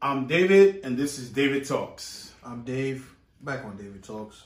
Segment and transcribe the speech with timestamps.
[0.00, 2.32] I'm David, and this is David Talks.
[2.44, 4.44] I'm Dave, back on David Talks.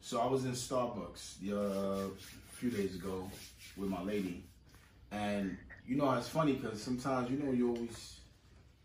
[0.00, 2.10] So I was in Starbucks uh, a
[2.52, 3.28] few days ago
[3.76, 4.44] with my lady,
[5.10, 8.20] and you know it's funny because sometimes you know you always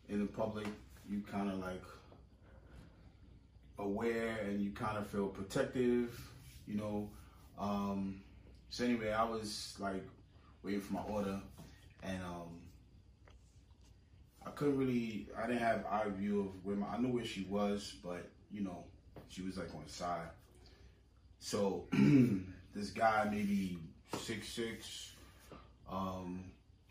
[0.09, 0.65] in the public
[1.07, 1.83] you kind of like
[3.77, 6.19] aware and you kind of feel protective,
[6.65, 7.07] you know.
[7.59, 8.21] Um,
[8.71, 10.03] so anyway, I was like
[10.63, 11.39] waiting for my order,
[12.01, 12.57] and um,
[14.47, 15.27] I couldn't really.
[15.37, 16.87] I didn't have eye view of where my.
[16.87, 18.85] I knew where she was, but you know,
[19.27, 20.29] she was like on the side.
[21.39, 21.85] So
[22.73, 23.77] this guy, maybe
[24.19, 25.11] six six.
[25.91, 26.45] Um,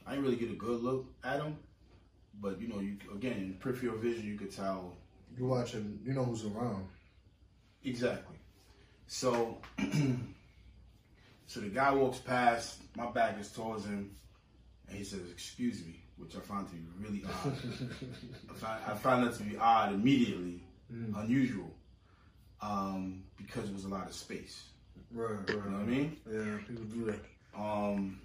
[0.07, 1.57] I didn't really get a good look at him,
[2.41, 4.93] but you know, you again in peripheral vision, you could tell
[5.37, 6.01] You're watching?
[6.05, 6.87] You know who's around?
[7.85, 8.37] Exactly.
[9.07, 9.59] So,
[11.47, 12.81] so the guy walks past.
[12.97, 14.11] My back is towards him,
[14.89, 17.53] and he says, "Excuse me," which I find to be really odd.
[18.51, 20.63] I, find, I find that to be odd immediately,
[21.17, 21.71] unusual,
[22.61, 24.65] um, because it was a lot of space.
[25.13, 25.49] Right, right.
[25.49, 26.17] You know what I mean?
[26.31, 27.21] Yeah, people do that.
[27.59, 28.21] Um,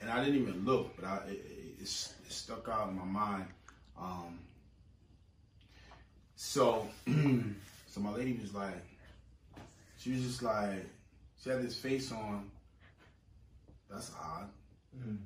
[0.00, 1.44] and I didn't even look, but I, it,
[1.80, 3.46] it, it stuck out in my mind.
[3.98, 4.38] Um,
[6.36, 8.74] so, so my lady was like,
[9.98, 10.84] she was just like,
[11.42, 12.50] she had this face on.
[13.90, 14.48] That's odd.
[14.98, 15.18] Mhm.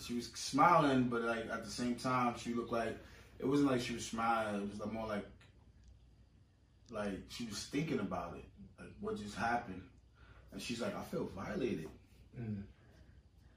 [0.00, 2.96] She was smiling, but like at the same time, she looked like
[3.38, 4.62] it wasn't like she was smiling.
[4.62, 5.26] It was like more like,
[6.90, 8.44] like she was thinking about it,
[8.78, 9.82] like what just happened.
[10.52, 11.88] And she's like, I feel violated.
[12.40, 12.62] Mm.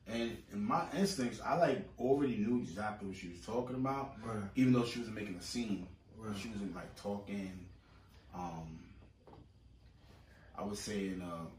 [0.08, 4.38] And in my instincts, I like already knew exactly what she was talking about, Right,
[4.56, 5.88] even though she wasn't making a scene.
[6.18, 6.36] right.
[6.38, 7.66] She wasn't like talking.
[8.34, 8.80] Um,
[10.58, 11.57] I would say in a in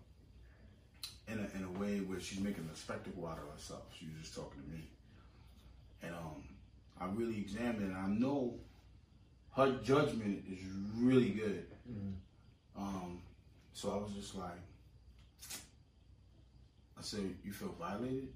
[2.20, 3.82] she's making a spectacle out of herself.
[3.98, 4.88] She was just talking to me,
[6.02, 6.42] and um,
[7.00, 7.92] I really examined.
[7.92, 8.54] And I know
[9.56, 10.58] her judgment is
[10.96, 11.66] really good.
[11.90, 12.14] Mhm.
[12.76, 13.20] Um,
[13.72, 14.60] so I was just like,
[16.98, 18.28] I said, "You feel violated?"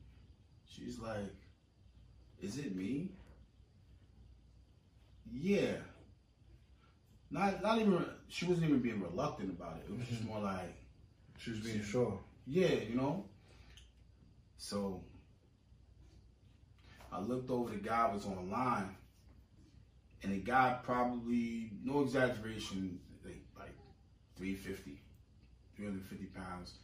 [0.66, 1.34] She's like,
[2.40, 3.10] "Is it me?"
[5.32, 5.76] Yeah.
[7.30, 9.90] Not not even she wasn't even being reluctant about it.
[9.90, 10.74] It was just more like,
[11.38, 12.18] She was being sure.
[12.46, 13.24] yeah, you know.
[14.62, 15.02] So
[17.10, 18.94] I looked over the guy was online,
[20.22, 23.74] and the guy probably no exaggeration, like, like
[24.36, 25.00] 350,
[25.74, 26.74] 350 pounds,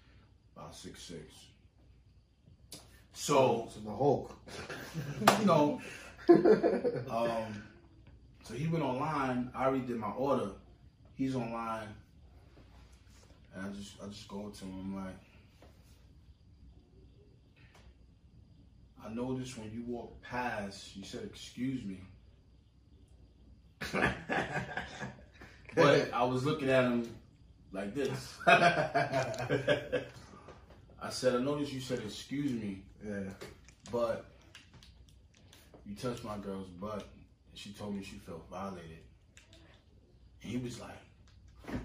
[0.57, 1.33] about six six.
[3.13, 4.37] So So the Hulk.
[5.39, 5.81] you know,
[7.09, 7.63] um,
[8.43, 9.53] so he went online.
[9.55, 10.51] I already did my order.
[11.15, 11.95] He's online,
[13.55, 14.97] and I just I just go to him.
[14.97, 15.15] I'm like,
[19.05, 22.01] I noticed when you walked past, you said excuse me,
[25.75, 27.09] but I was looking at him
[27.73, 28.37] like this.
[28.47, 30.03] I
[31.11, 32.83] said, I noticed you said excuse me.
[33.07, 33.31] yeah.
[33.91, 34.27] But
[35.87, 37.09] you touched my girl's butt,
[37.51, 38.99] and she told me she felt violated.
[40.43, 41.81] And he was like,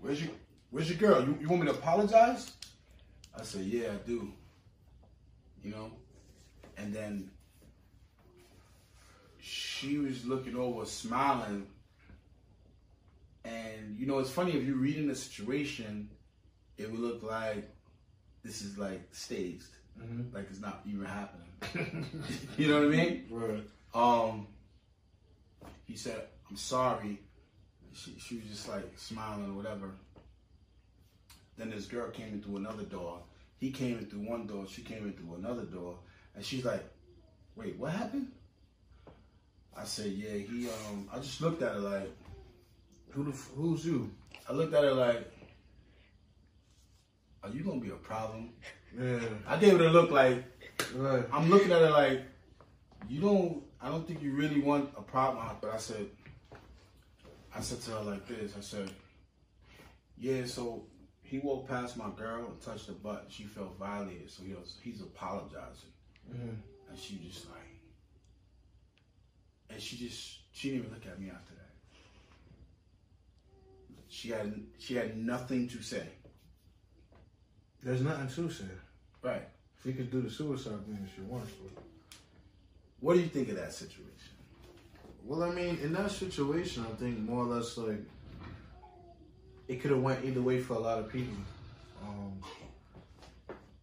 [0.00, 0.32] "Where's your
[0.70, 1.24] Where's your girl?
[1.24, 2.52] You, you want me to apologize?"
[3.38, 4.32] I said, "Yeah, I do."
[5.66, 5.90] You know,
[6.76, 7.28] and then
[9.40, 11.66] she was looking over, smiling.
[13.44, 16.08] And you know, it's funny if you read in the situation,
[16.78, 17.68] it would look like
[18.44, 19.64] this is like staged
[20.00, 20.32] Mhm.
[20.32, 22.06] like it's not even happening.
[22.56, 23.26] you know what I mean?
[23.28, 23.66] Right.
[23.92, 24.46] Um,
[25.84, 27.18] he said, "I'm sorry."
[27.92, 29.90] She, she was just like smiling or whatever.
[31.56, 33.20] Then this girl came in through another door.
[33.58, 34.66] He came in through one door.
[34.68, 35.98] She came in through another door,
[36.34, 36.84] and she's like,
[37.54, 38.32] "Wait, what happened?"
[39.76, 42.10] I said, "Yeah, he." Um, I just looked at her like,
[43.10, 44.10] Who the, who's you?
[44.48, 45.32] I looked at her like,
[47.42, 48.52] "Are you gonna be a problem?"
[48.98, 49.20] Yeah.
[49.46, 50.44] I gave her a look like,
[50.94, 51.24] Right.
[51.32, 52.22] I'm looking at her like,
[53.08, 55.44] you don't, I don't think you really want a problem.
[55.60, 56.06] But I said,
[57.54, 58.90] I said to her like this, I said,
[60.18, 60.84] yeah, so
[61.26, 64.30] he walked past my girl and touched her butt she felt violated.
[64.30, 65.90] So he was, he's apologizing.
[66.30, 66.56] Mhm.
[66.88, 67.62] And she just like,
[69.70, 71.62] and she just, she didn't even look at me after that.
[74.08, 76.06] She had, she had nothing to say.
[77.82, 78.64] There's nothing to say.
[79.22, 79.48] Right.
[79.82, 81.82] She could do the suicide thing if she wants to.
[83.00, 84.02] What do you think of that situation?
[85.24, 88.00] Well, I mean, in that situation, I think more or less like
[89.68, 91.36] it could have went either way for a lot of people.
[92.02, 92.40] Um,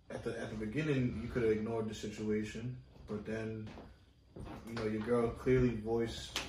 [0.09, 2.77] at the at the beginning, you could have ignored the situation,
[3.07, 3.68] but then
[4.68, 6.39] you know, your girl clearly voiced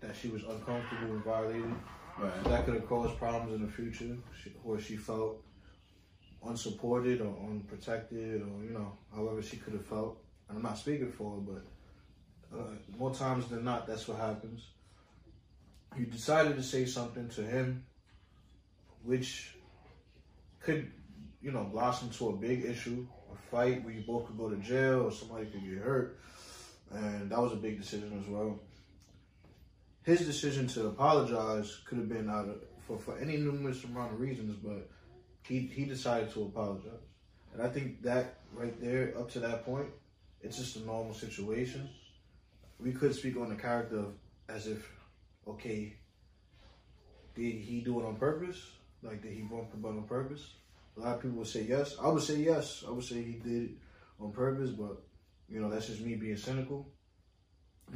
[0.00, 1.74] that she was uncomfortable and violated.
[2.18, 2.44] Right.
[2.44, 5.42] That could have caused problems in the future, she, or she felt
[6.46, 10.18] unsupported or unprotected, or you know, however she could have felt.
[10.48, 14.68] And I'm not speaking for her, but uh, more times than not, that's what happens.
[15.98, 17.84] You decided to say something to him,
[19.04, 19.54] which
[20.60, 20.90] could,
[21.42, 24.56] you know, blossom to a big issue, a fight where you both could go to
[24.56, 26.18] jail or somebody could get hurt,
[26.90, 28.58] and that was a big decision as well
[30.04, 32.56] his decision to apologize could have been out of
[32.86, 34.88] for, for any numerous amount of reasons, but
[35.42, 37.00] he he decided to apologize.
[37.52, 39.88] And I think that right there, up to that point,
[40.42, 41.88] it's just a normal situation.
[42.78, 44.14] We could speak on the character of
[44.48, 44.86] as if,
[45.48, 45.94] okay,
[47.34, 48.60] did he do it on purpose?
[49.04, 50.54] Like did he bump the butt on purpose?
[50.96, 51.96] A lot of people would say yes.
[52.00, 52.84] I would say yes.
[52.86, 53.70] I would say he did it
[54.18, 55.02] on purpose, but
[55.48, 56.88] you know, that's just me being cynical.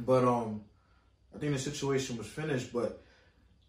[0.05, 0.61] But um
[1.35, 3.03] I think the situation was finished, but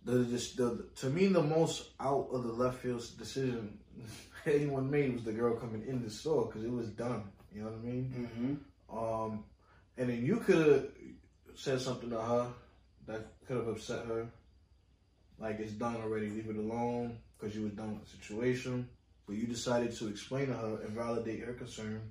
[0.04, 3.78] the, the, the to me the most out of the left field decision
[4.46, 7.24] anyone made was the girl coming in the store because it was done.
[7.54, 8.28] You know what I mean?
[8.90, 8.98] Mm-hmm.
[8.98, 9.44] Um,
[9.96, 10.86] and then you could have
[11.54, 12.48] said something to her
[13.06, 14.26] that could have upset her.
[15.38, 18.88] Like it's done already, leave it alone because you was done with the situation.
[19.26, 22.02] But you decided to explain to her and validate her concern,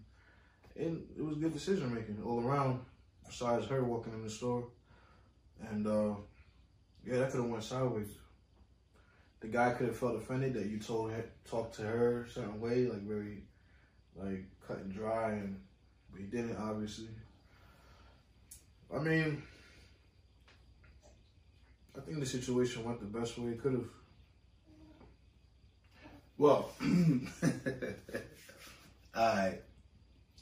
[0.75, 2.79] and it was good decision making all around.
[3.27, 4.65] Besides her walking in the store.
[5.69, 6.15] And uh,
[7.05, 8.07] yeah, that could have went sideways.
[9.39, 12.59] The guy could have felt offended that you told her, talked to her a certain
[12.59, 13.43] way, like very,
[14.15, 15.59] like cut and dry, and
[16.11, 17.09] but he didn't obviously.
[18.93, 19.43] I mean,
[21.95, 23.89] I think the situation went the best way it could have.
[26.39, 26.71] Well,
[29.13, 29.59] all right.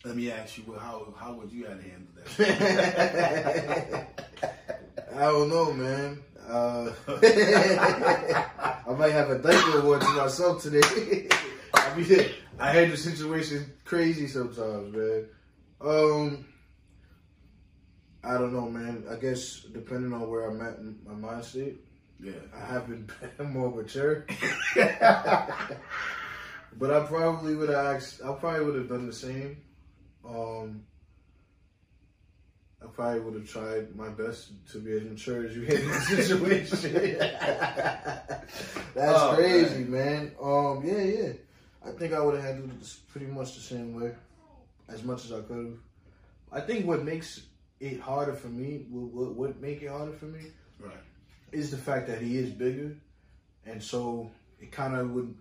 [0.05, 4.07] Let me ask you, how how would you have handled that?
[5.15, 6.19] I don't know, man.
[6.47, 6.91] Uh,
[8.87, 11.29] I might have a diaper award to myself today.
[11.73, 12.29] I mean,
[12.59, 15.25] I had the situation crazy sometimes, man.
[15.81, 16.45] Um,
[18.23, 19.03] I don't know, man.
[19.09, 21.43] I guess depending on where I'm at in my mind
[22.21, 22.31] yeah.
[22.55, 23.09] I have been
[23.53, 24.25] more mature.
[24.75, 24.91] but
[26.91, 28.21] I probably would have asked.
[28.23, 29.57] I probably would have done the same.
[30.27, 30.83] Um,
[32.83, 35.93] I probably would have tried my best to be as mature as you in the
[35.99, 36.93] situation.
[38.93, 40.31] That's Oh, crazy, man.
[40.41, 41.31] Um, yeah, yeah.
[41.85, 44.13] I think I would have handled it pretty much the same way,
[44.89, 45.73] as much as I could have.
[46.51, 47.41] I think what makes
[47.79, 50.93] it harder for me, what would make it harder for me, Right.
[51.51, 52.95] Is the fact that he is bigger,
[53.65, 54.29] and so
[54.59, 55.35] it kind of would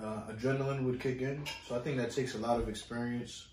[0.00, 1.44] uh, adrenaline would kick in.
[1.66, 3.48] So I think that takes a lot of experience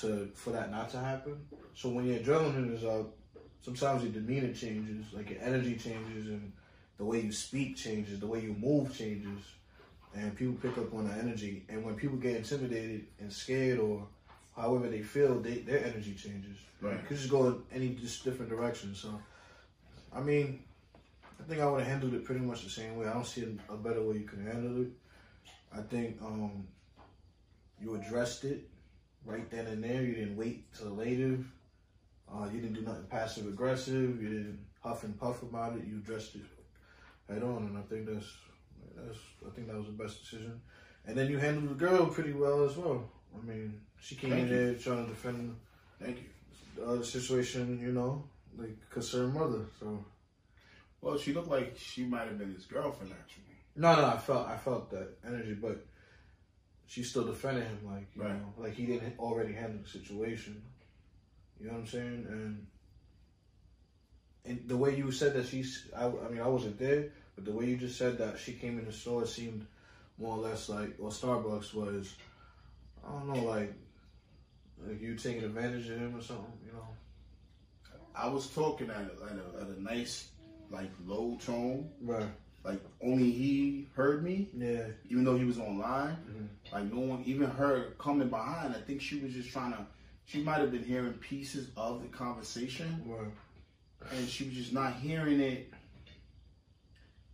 [0.00, 1.46] to for that not to happen.
[1.74, 3.16] So when your adrenaline is up,
[3.60, 6.52] sometimes your demeanor changes, like your energy changes, and
[6.98, 9.40] the way you speak changes, the way you move changes,
[10.14, 11.64] and people pick up on the energy.
[11.68, 14.06] And when people get intimidated and scared or
[14.56, 16.56] however they feel, they, their energy changes.
[16.80, 17.04] Right.
[17.06, 18.94] Could just go in any just different direction.
[18.94, 19.20] So,
[20.14, 20.64] I mean,
[21.40, 23.06] I think I would have handled it pretty much the same way.
[23.06, 24.88] I don't see a, better way you could handle it.
[25.72, 26.66] I think um,
[27.80, 28.68] you addressed it
[29.24, 30.02] right then and there.
[30.02, 31.38] You didn't wait till later.
[32.32, 34.22] Uh, you didn't do nothing passive aggressive.
[34.22, 35.84] You didn't huff and puff about it.
[35.86, 36.42] You addressed it
[37.28, 38.26] head on, and I think that's
[38.96, 40.60] that's I think that was the best decision.
[41.06, 43.08] And then you handled the girl pretty well as well.
[43.36, 44.56] I mean, she came Thank in you.
[44.56, 45.56] there trying to defend
[46.02, 46.24] Thank you.
[46.76, 48.24] the other situation, you know,
[48.56, 49.66] like concerned mother.
[49.80, 50.04] So
[51.00, 53.44] Well, she looked like she might have been his girlfriend actually.
[53.76, 55.84] no, no, I felt I felt that energy, but
[56.86, 58.32] she still defended him, like you Right.
[58.32, 60.62] know, like he didn't already handle the situation.
[61.60, 62.26] You know what I'm saying?
[62.28, 62.66] And
[64.44, 67.52] and the way you said that she's, I, I mean, I wasn't there, but the
[67.52, 69.66] way you just said that she came in the store seemed
[70.16, 72.14] more or less like, well, Starbucks was,
[73.06, 73.74] I don't know, like,
[74.86, 76.86] like you taking advantage of him or something, you know?
[78.18, 80.28] I was talking at a, at a, at a nice,
[80.70, 82.26] like low tone, Right.
[82.64, 84.88] like only he heard me, Yeah.
[85.08, 86.16] even though he was online.
[86.28, 86.72] Mhm.
[86.72, 88.74] Like no one, even her coming behind.
[88.74, 89.86] I think she was just trying to.
[90.24, 93.32] She might have been hearing pieces of the conversation, Right.
[94.12, 95.72] and she was just not hearing it.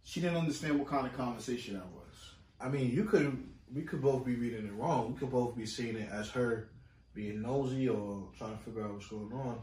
[0.05, 2.35] She didn't understand what kind of conversation that was.
[2.61, 3.43] I mean, you could
[3.75, 5.13] we could both be reading it wrong.
[5.15, 6.69] We could both be seeing it as her
[7.15, 9.61] being nosy or trying to figure out what's going on,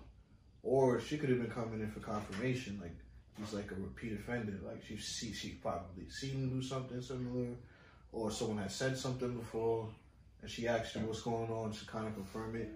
[0.63, 2.95] or she could have been coming in for confirmation, like
[3.39, 4.53] he's like a repeat offender.
[4.65, 7.47] Like she see she probably seen him do something similar,
[8.11, 9.89] or someone had said something before,
[10.41, 12.71] and she asked you what's going on to kind of confirm it.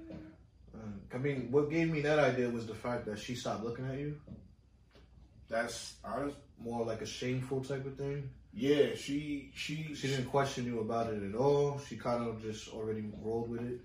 [0.73, 0.77] Uh,
[1.13, 3.97] I mean, what gave me that idea was the fact that she stopped looking at
[3.97, 4.19] you.
[5.47, 6.37] That's honest.
[6.57, 8.29] More like a shameful type of thing.
[8.53, 11.81] Yeah, she she She didn't question you about it at all.
[11.87, 13.79] She kind of just already rolled with it.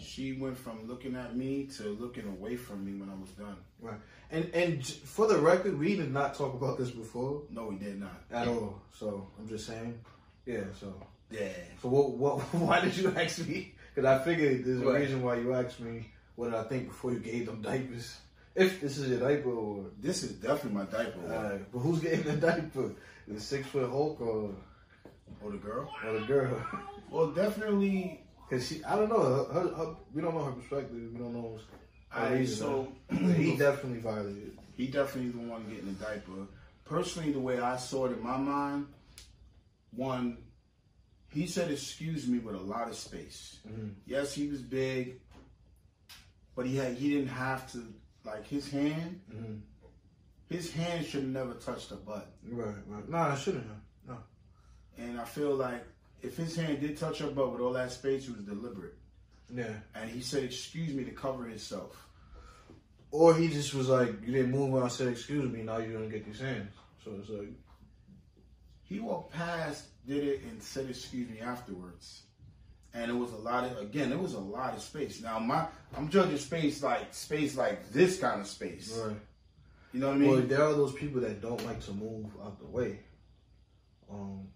[0.00, 3.56] She went from looking at me to looking away from me when I was done.
[3.80, 3.98] Right.
[4.30, 7.98] And and for the record, we did not talk about this before No, we did
[8.00, 8.20] not.
[8.30, 8.80] at all.
[8.92, 9.98] So I'm just saying.
[10.46, 10.64] Yeah.
[10.80, 10.92] So
[11.30, 11.52] Yeah.
[11.82, 13.74] so what what why did you ask me?
[13.94, 17.12] Because I figured there's a reason why you asked me what did I think before
[17.12, 18.16] you gave them diapers.
[18.54, 21.20] If this is your diaper or This is definitely my diaper.
[21.32, 22.90] uh, but who's getting the diaper?
[23.28, 24.50] The six foot Hulk or
[25.42, 25.88] or the girl.
[26.06, 26.62] or the girl?
[27.10, 28.20] Well, definitely.
[28.50, 29.22] Cause she, I don't know.
[29.22, 30.96] Her, her, her, we don't know her perspective.
[31.12, 31.58] We don't know.
[32.08, 34.58] her I so he definitely violated.
[34.74, 36.46] he definitely the one getting the diaper.
[36.84, 38.86] Personally, the way I saw it in my mind,
[39.94, 40.38] one,
[41.30, 43.58] he said excuse me with a lot of space.
[43.68, 43.92] Mhm.
[44.06, 45.20] Yes, he was big,
[46.56, 47.92] but he had he didn't have to
[48.24, 49.20] like his hand.
[49.30, 49.60] Mhm.
[50.48, 52.32] His hand should have never touched the butt.
[52.50, 53.06] Right, right.
[53.10, 53.80] No, I shouldn't have.
[54.06, 54.18] No.
[54.96, 55.84] And I feel like
[56.22, 58.94] if his hand did touch her butt with all that space, it was deliberate.
[59.54, 59.72] Yeah.
[59.94, 62.06] And he said excuse me to cover himself.
[63.10, 65.62] Or he just was like, you didn't move when I said excuse me.
[65.62, 66.74] Now you're gonna get these hands.
[67.04, 67.52] So it's like,
[68.82, 72.22] He walked past, did it, and said excuse me afterwards.
[72.94, 75.22] And it was a lot of again, it was a lot of space.
[75.22, 78.98] Now my I'm judging space like space like this kind of space.
[79.02, 79.16] right.
[79.92, 80.30] You know what I mean?
[80.30, 83.00] Well, there are those people that don't like to move out the way.
[84.10, 84.48] Um,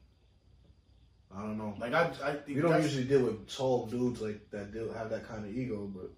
[1.36, 1.74] I don't know.
[1.80, 4.72] like I, I think We don't usually deal with tall dudes like that.
[4.72, 6.10] Deal have that kind of ego, but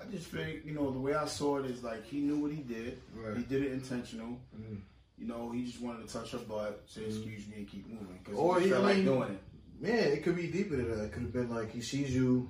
[0.00, 2.50] I just feel you know the way I saw it is like he knew what
[2.50, 3.00] he did.
[3.14, 3.36] Right.
[3.36, 4.38] He did it intentional.
[4.58, 4.80] Mhm.
[5.18, 8.18] You know, he just wanted to touch her butt, say excuse me, and keep moving
[8.24, 9.40] because Or he he- felt like mean- doing it.
[9.82, 11.04] man, it could be deeper than that.
[11.04, 12.48] It could have been like he sees you,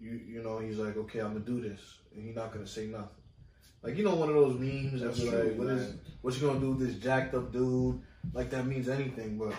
[0.00, 1.80] you you know, he's like, okay, I'm gonna do this,
[2.14, 3.08] and he's not gonna say nothing.
[3.82, 6.00] Like you know, one of those memes that's That's like, true, what is man.
[6.22, 8.00] what you gonna do with this jacked up dude?
[8.32, 9.52] Like that means anything, but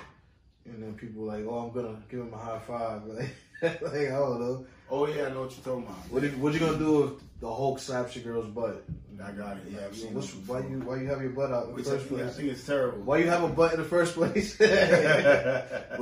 [0.65, 3.01] and then people were like, oh, I'm gonna give him a high five.
[3.61, 4.65] Like, like I don't know.
[4.91, 6.11] Oh yeah, I know what you're talking about.
[6.11, 8.83] What you, what you gonna do if the Hulk slaps your girl's butt?
[9.23, 9.63] I got it.
[9.71, 11.87] Yeah, I've seen What's, why you why you have your butt out in the Which
[11.87, 12.35] I first I place?
[12.35, 12.99] think it's terrible.
[12.99, 14.57] Why you have a butt in the first place?
[14.57, 14.69] but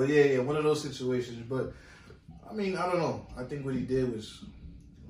[0.09, 1.45] yeah, yeah, one of those situations.
[1.47, 1.73] But
[2.49, 3.27] I mean, I don't know.
[3.37, 4.43] I think what he did was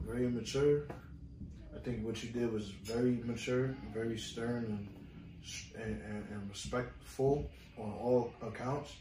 [0.06, 0.84] very immature.
[1.74, 7.50] I think what you did was very mature, very stern, and and, and, and respectful
[7.78, 8.92] on all accounts.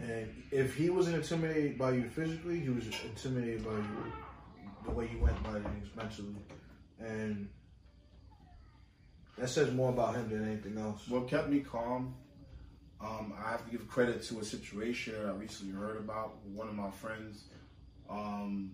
[0.00, 4.12] And if he wasn't intimidated by you physically, he was intimidated by you
[4.84, 6.34] the way you went by things mentally,
[7.00, 7.48] and
[9.38, 11.08] that says more about him than anything else.
[11.08, 12.14] What kept me calm,
[13.00, 16.74] um, I have to give credit to a situation I recently heard about one of
[16.74, 17.44] my friends.
[18.10, 18.72] Um,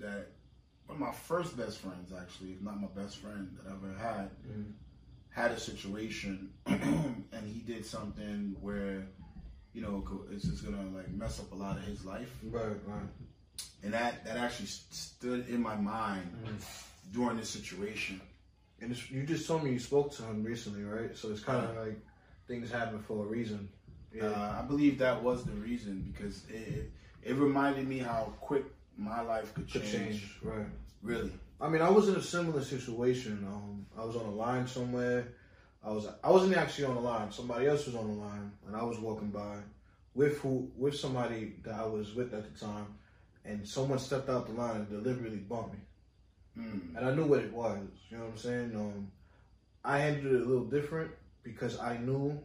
[0.00, 0.26] that
[0.86, 3.94] one of my first best friends, actually, if not my best friend that I ever
[3.96, 4.72] had, Mhm.
[5.30, 9.06] had a situation, and he did something where,
[9.74, 13.02] you know, it's just gonna like mess up a lot of his life, Right, right.
[13.82, 16.56] and that that actually stood in my mind Mm-hmm.
[17.12, 18.20] during this situation.
[18.80, 21.16] And it's, you just told me you spoke to him recently, right?
[21.16, 21.98] So it's kind of like
[22.46, 23.68] things happen for a reason.
[24.14, 24.24] Yeah.
[24.26, 26.92] Uh, I believe that was the reason because it, it,
[27.30, 28.64] it reminded me how quick
[28.96, 29.92] my life could Could change.
[29.92, 30.66] change, right?
[31.02, 31.32] Really.
[31.60, 33.44] I mean, I was in a similar situation.
[33.48, 35.28] Um, I was on a line somewhere.
[35.84, 37.30] I was I wasn't actually on the line.
[37.30, 39.58] Somebody else was on the line, and I was walking by
[40.14, 42.86] with who with somebody that I was with at the time,
[43.44, 45.80] and someone stepped out the line and deliberately bumped me.
[46.58, 46.96] Mm.
[46.96, 47.80] and I knew what it was.
[48.08, 48.76] You know what I'm saying?
[48.76, 49.10] Um,
[49.84, 51.10] I handled it a little different
[51.42, 52.38] because I knew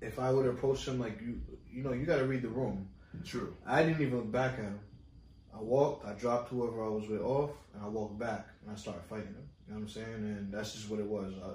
[0.00, 1.40] if I would approach him like you,
[1.72, 2.88] you know, you got to read the room.
[3.24, 3.56] True.
[3.66, 4.80] I didn't even look back at him.
[5.54, 8.76] I walked, I dropped whoever I was with off, and I walked back and I
[8.76, 9.48] started fighting him.
[9.66, 10.14] You know what I'm saying?
[10.14, 11.32] And that's just what it was.
[11.44, 11.48] I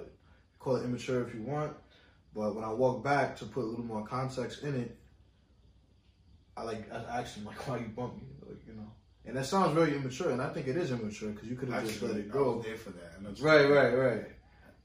[0.58, 1.76] call it immature if you want,
[2.34, 4.96] but when I walk back to put a little more context in it,
[6.56, 8.90] I like I asked him like, "Why you bump me?" Like you know.
[9.24, 11.84] And that sounds very immature, and I think it is immature because you could have
[11.84, 12.56] just let it I go.
[12.56, 13.14] was there for that.
[13.18, 14.24] I Right, right, right.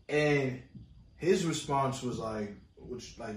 [0.10, 0.64] And
[1.18, 3.36] his response was like, which like,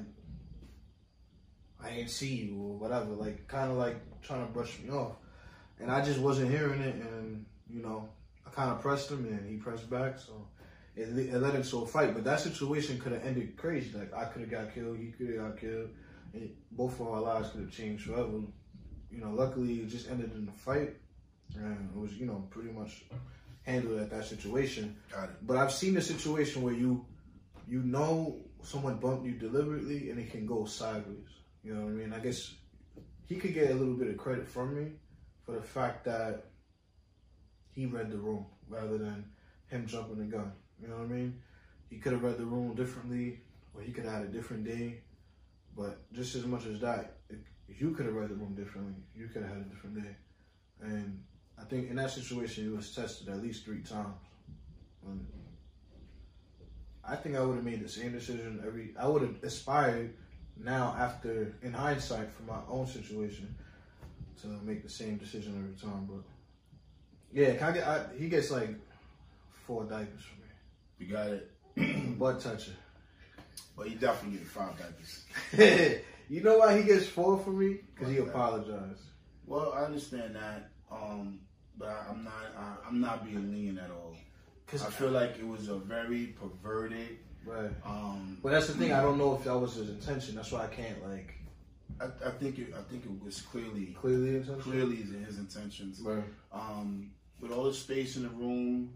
[1.83, 5.17] I ain't see you or whatever, like kind of like trying to brush me off,
[5.79, 8.09] and I just wasn't hearing it, and you know,
[8.47, 10.49] I kind of pressed him, and he pressed back, so
[10.97, 12.15] it, le- it led into a fight.
[12.15, 13.97] But that situation could have ended crazy.
[13.97, 15.91] Like I could have got killed, he could have got killed,
[16.33, 18.41] and both of our lives could have changed forever.
[19.11, 20.97] You know, luckily it just ended in a fight,
[21.57, 23.05] and it was you know pretty much
[23.63, 24.97] handled at that situation.
[25.13, 25.47] Got it.
[25.47, 27.05] But I've seen a situation where you
[27.67, 31.29] you know someone bumped you deliberately and it can go sideways.
[31.63, 32.13] You know what I mean?
[32.13, 32.55] I guess
[33.27, 34.93] he could get a little bit of credit from me
[35.45, 36.47] for the fact that
[37.71, 39.25] he read the room rather than
[39.69, 40.53] him jumping the gun.
[40.81, 41.41] You know what I mean?
[41.91, 43.41] He could have read the room differently,
[43.75, 45.01] or he could have had a different day.
[45.77, 47.17] But just as much as that,
[47.69, 50.17] you could have read the room differently, you could have had a different day.
[50.81, 51.23] And
[51.59, 54.15] I think in that situation, he was tested at least three times.
[55.07, 55.27] And
[57.07, 58.95] I think I would have made the same decision every.
[58.99, 60.15] I would have aspired
[60.57, 63.55] now after, in hindsight, for my own situation,
[64.43, 66.09] to make the same decision every time.
[66.11, 66.23] But
[67.33, 68.71] yeah, I he gets like
[69.67, 70.44] four diapers me.
[71.05, 71.51] You got it.
[72.19, 72.73] Butt toucher.
[73.77, 76.01] But you definitely get five diapers.
[76.31, 77.81] you know why he gets four for me?
[77.95, 79.03] Because he apologized.
[79.47, 81.41] Well, I understand that, um,
[81.77, 82.33] but I, I'm not.
[82.57, 84.17] I, I'm not being lenient at all.
[84.67, 87.19] Cause I feel like it was a very perverted.
[87.45, 87.71] right.
[87.85, 88.93] Um, But that's the thing.
[88.93, 90.37] I don't know if that was his intention.
[90.37, 91.35] That's why I can't like
[92.01, 92.73] I, I think it.
[92.77, 96.01] I think it was clearly, clearly clearly his intentions.
[96.01, 96.25] Right.
[96.53, 98.95] Um, with all the space in the room,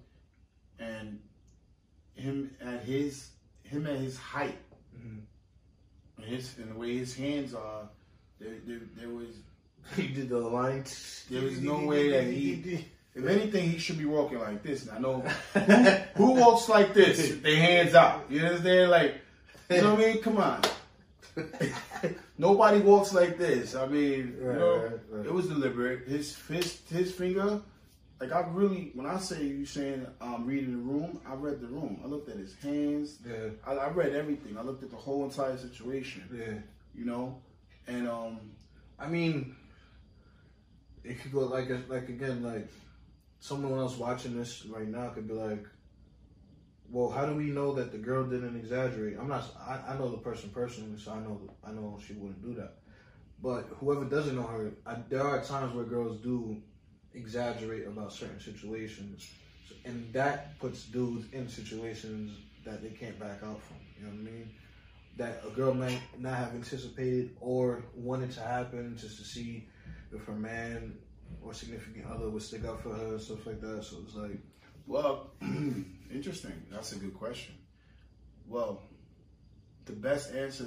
[0.78, 1.20] and
[2.18, 3.30] him at his
[3.64, 4.58] him at his height,
[4.96, 5.20] Mhm.
[6.16, 7.88] and his and the way his hands are,
[8.40, 9.28] there there, there was
[9.96, 10.84] He did the line.
[11.30, 12.84] There was no way that he-
[13.14, 14.86] If anything, he should be walking like this.
[14.86, 15.20] And I know
[15.54, 15.60] who,
[16.14, 18.26] who walks like this, with their hands out.
[18.30, 18.90] You understand?
[18.90, 19.14] Like,
[19.70, 20.22] you know what I mean?
[20.22, 20.60] Come on.
[22.38, 23.74] Nobody walks like this.
[23.74, 25.26] I mean, you know, right, right.
[25.26, 26.06] it was deliberate.
[26.06, 27.60] His fist, his finger,
[28.20, 31.68] like I really, when I say you saying um, reading the room, I read the
[31.68, 32.00] room.
[32.02, 33.18] I looked at his hands.
[33.26, 33.50] Yeah.
[33.64, 34.58] I, I read everything.
[34.58, 36.24] I looked at the whole entire situation.
[36.32, 36.58] Yeah.
[36.94, 37.40] You know,
[37.86, 38.40] and um,
[38.98, 39.54] I mean,
[41.04, 42.68] it could go like like again like
[43.38, 45.64] someone else watching this right now could be like,
[46.90, 49.16] well, how do we know that the girl didn't exaggerate?
[49.18, 49.44] I'm not.
[49.60, 52.78] I, I know the person personally, so I know I know she wouldn't do that.
[53.40, 56.60] But whoever doesn't know her, I, there are times where girls do
[57.14, 59.28] exaggerate about certain situations,
[59.84, 63.76] and that puts dudes in situations that they can't back out from.
[63.96, 64.50] You know what I mean?
[65.16, 69.66] That a girl might not have anticipated or wanted to happen just to see
[70.12, 70.96] if her man
[71.42, 73.84] or significant other would stick up for her and stuff like that.
[73.84, 74.38] So it's like,
[74.86, 75.30] Well,
[76.12, 76.62] interesting.
[76.70, 77.54] That's a good question.
[78.46, 78.80] Well,
[79.84, 80.66] the best answer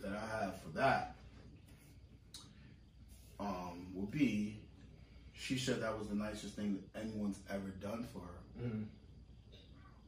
[0.00, 1.16] that I have for that
[3.40, 4.60] um, would be
[5.38, 8.84] she said that was the nicest thing that anyone's ever done for her, mm,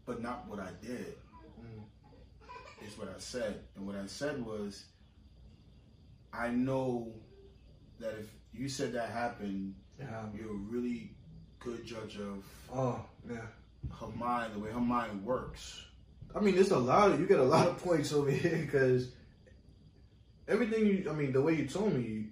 [0.07, 1.15] but not what I did.
[1.61, 3.61] mm, Is what I said.
[3.77, 4.85] And what I said was,
[6.33, 7.13] I know
[8.01, 10.25] that if you said that happened, yeah.
[10.37, 11.13] you're a really
[11.61, 13.37] good judge of Oh, yeah.
[14.01, 15.85] her mind, the way her mind works.
[16.35, 19.13] I mean, there's a lot of you get a lot of points over here because
[20.49, 21.07] everything you.
[21.11, 22.27] I mean, the way you told me,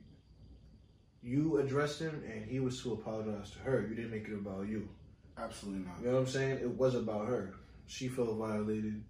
[1.23, 3.87] you addressed him and he was to apologize to her.
[3.89, 4.89] You didn't make it about you.
[5.37, 6.01] Absolutely not.
[6.01, 6.59] You know what I'm saying?
[6.59, 7.55] It was about her.
[7.87, 9.03] She felt violated.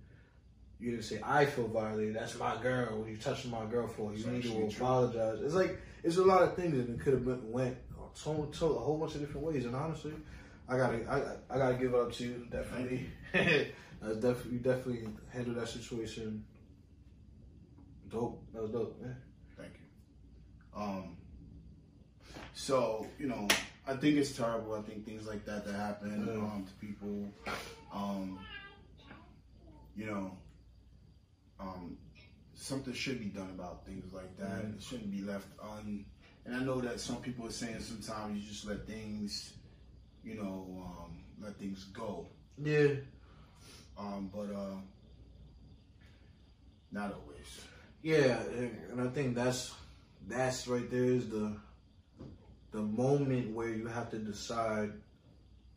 [0.80, 2.14] You didn't say I feel violated.
[2.14, 2.98] That's my girl.
[2.98, 4.14] What are you touching my girl for?
[4.14, 4.68] You need to true.
[4.68, 5.40] apologize.
[5.42, 7.76] It's like it's a lot of things that it could have been went
[8.18, 9.64] so, so a whole bunch of different ways.
[9.64, 10.12] And honestly,
[10.68, 12.46] I gotta I, I gotta give it up to you.
[12.50, 16.44] Definitely, that's definitely you definitely handled that situation.
[18.08, 18.42] Dope.
[18.52, 19.16] That was dope, man.
[19.56, 20.80] Thank you.
[20.80, 21.16] Um,
[22.54, 23.46] so you know,
[23.86, 24.74] I think it's terrible.
[24.74, 26.32] I think things like that that happen Yeah.
[26.34, 27.32] um, to people,
[27.92, 28.38] um,
[29.96, 30.36] you know,
[31.60, 31.96] um,
[32.54, 34.64] something should be done about things like that.
[34.64, 34.76] Mhm.
[34.76, 36.04] It shouldn't be left un.
[36.44, 39.52] And I know that some people are saying sometimes you just let things,
[40.24, 42.26] you know, um, let things go.
[42.56, 42.94] Yeah.
[43.98, 44.76] Um, but uh,
[46.92, 47.60] not always.
[48.02, 49.74] Yeah, and and I think that's
[50.26, 51.56] that's right there is the
[52.70, 54.92] the moment where you have to decide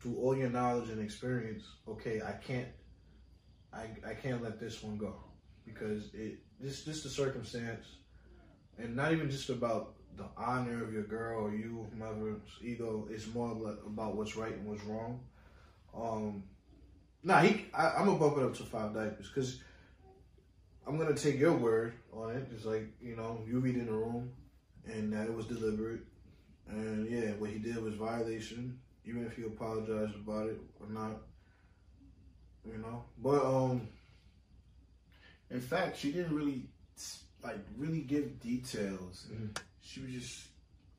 [0.00, 2.68] through all your knowledge and experience, okay, I can't
[3.72, 5.14] I I can't let this one go.
[5.64, 7.86] Because it this just the circumstance
[8.78, 13.26] and not even just about the honor of your girl or you, whomever's ego, it's
[13.32, 13.52] more
[13.86, 15.20] about- what's right and what's wrong.
[15.94, 16.44] Um
[17.24, 17.66] Nah, he.
[17.72, 19.60] I, I'm gonna bump it up to five diapers because
[20.86, 22.50] I'm gonna take your word on it.
[22.50, 24.32] Just like you know, you read in the room,
[24.86, 26.00] and that it was deliberate,
[26.68, 28.78] and yeah, what he did was violation.
[29.04, 31.16] Even if he apologized about it or not,
[32.64, 33.04] you know.
[33.18, 33.88] But um,
[35.50, 36.66] In fact, she didn't really
[37.42, 39.26] like really give details.
[39.32, 39.56] Mhm.
[39.80, 40.48] She was just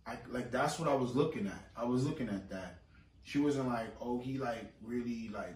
[0.05, 1.69] I like that's what I was looking at.
[1.77, 2.79] I was looking at that.
[3.23, 5.55] She wasn't like, oh, he like really like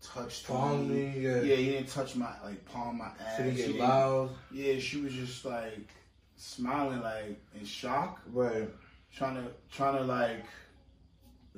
[0.00, 0.94] touched palm me.
[1.10, 1.40] me, yeah.
[1.40, 3.36] Yeah, he didn't touch my like palm my ass.
[3.36, 5.88] She didn't She get didn't- loud, Yeah, she was just like
[6.36, 8.68] smiling like in shock, right?
[9.16, 10.44] Trying to trying to like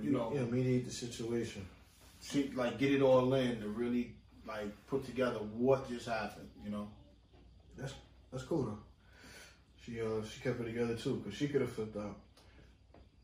[0.01, 1.67] you know, yeah, mediate the situation.
[2.21, 4.15] she, like get it all in to really
[4.47, 6.49] like put together what just happened.
[6.65, 6.89] You know.
[7.77, 7.95] That's
[8.33, 8.79] that's cool though.
[9.85, 12.17] She uh she kept it together too, cause she could have flipped out.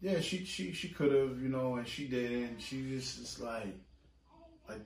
[0.00, 2.60] Yeah, she she she could have, you know, and she didn't.
[2.60, 3.74] She just like,
[4.68, 4.80] like,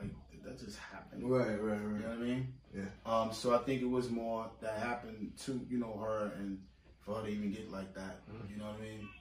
[0.00, 0.10] like
[0.44, 1.30] that just happened.
[1.30, 1.80] Right, right, right.
[1.80, 2.54] You know what I mean?
[2.74, 2.84] Yeah.
[3.06, 3.32] Um.
[3.32, 6.58] So I think it was more that happened to you know her and
[7.04, 8.26] for her to even get like that.
[8.30, 8.52] Mm-hmm.
[8.52, 9.08] You know what I mean?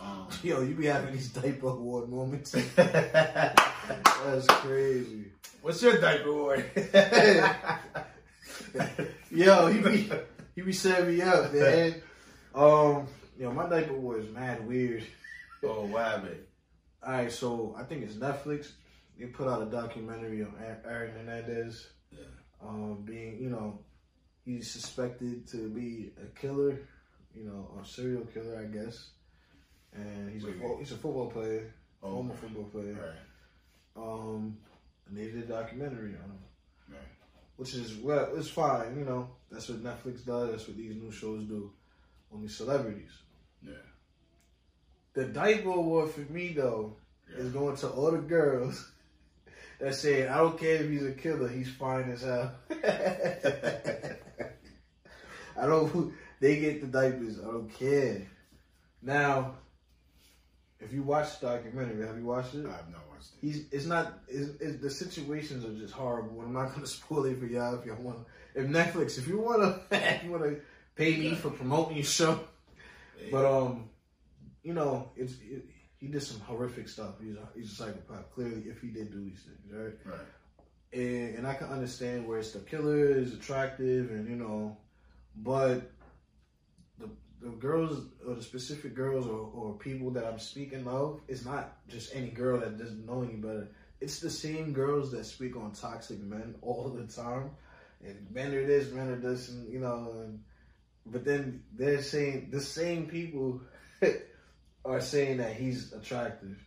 [0.00, 0.28] Um.
[0.42, 2.52] Yo, you be having these diaper award moments.
[2.76, 5.26] That's crazy.
[5.60, 6.64] What's your diaper award?
[9.30, 10.10] Yo, he be
[10.54, 11.94] he be setting me up, man.
[12.54, 13.06] Um,
[13.38, 15.04] yo, my diaper was mad weird.
[15.64, 16.40] oh, what happened?
[17.02, 18.72] All right, so I think it's Netflix.
[19.18, 20.54] They put out a documentary on
[20.86, 22.20] Aaron Hernandez, Yeah.
[22.62, 23.80] um, being you know
[24.46, 26.78] he's suspected to be a killer,
[27.34, 29.10] you know, a serial killer, I guess.
[29.92, 32.94] And he's a fo- he's a football player, Oh, former football player.
[32.94, 33.18] right.
[34.02, 34.56] Um,
[35.08, 36.38] and they did a documentary on him,
[36.88, 37.08] Right.
[37.56, 38.96] which is well, it's fine.
[38.98, 40.50] You know, that's what Netflix does.
[40.50, 41.72] That's what these new shows do
[42.32, 43.10] on these celebrities.
[43.62, 43.72] Yeah.
[45.14, 46.96] The diaper award for me though
[47.28, 47.38] Yeah.
[47.38, 48.92] is going to all the girls
[49.80, 52.54] that say, "I don't care if he's a killer, he's fine as hell."
[55.56, 56.14] I don't.
[56.40, 57.38] They get the diapers.
[57.38, 58.26] I don't care.
[59.02, 59.54] Now,
[60.80, 62.66] if you watch the documentary, have you watched it?
[62.66, 63.46] I have not watched it.
[63.46, 63.64] He's.
[63.70, 64.20] It's not.
[64.26, 66.40] It's, it's, the situations are just horrible.
[66.40, 68.26] I'm not going to spoil it for y'all if y'all want.
[68.54, 70.60] If Netflix, if you want to, if you want to
[70.96, 72.40] pay me for promoting your show,
[73.30, 73.90] but um,
[74.62, 75.66] you know, it's it,
[75.98, 77.16] he did some horrific stuff.
[77.22, 78.32] He's a, he's a psychopath.
[78.34, 80.14] Clearly, if he did do these things, right?
[80.14, 80.20] Right.
[80.92, 84.78] And and I can understand where it's the killer is attractive, and you know,
[85.36, 85.90] but
[87.40, 91.76] the girls or the specific girls or, or people that I'm speaking of, it's not
[91.88, 93.68] just any girl that doesn't know any better.
[94.00, 97.50] It's the same girls that speak on toxic men all the time,
[98.04, 100.40] and men are this, men are this, and you know, and
[101.06, 103.60] but then they're saying the same people
[104.84, 106.58] are saying that he's attractive,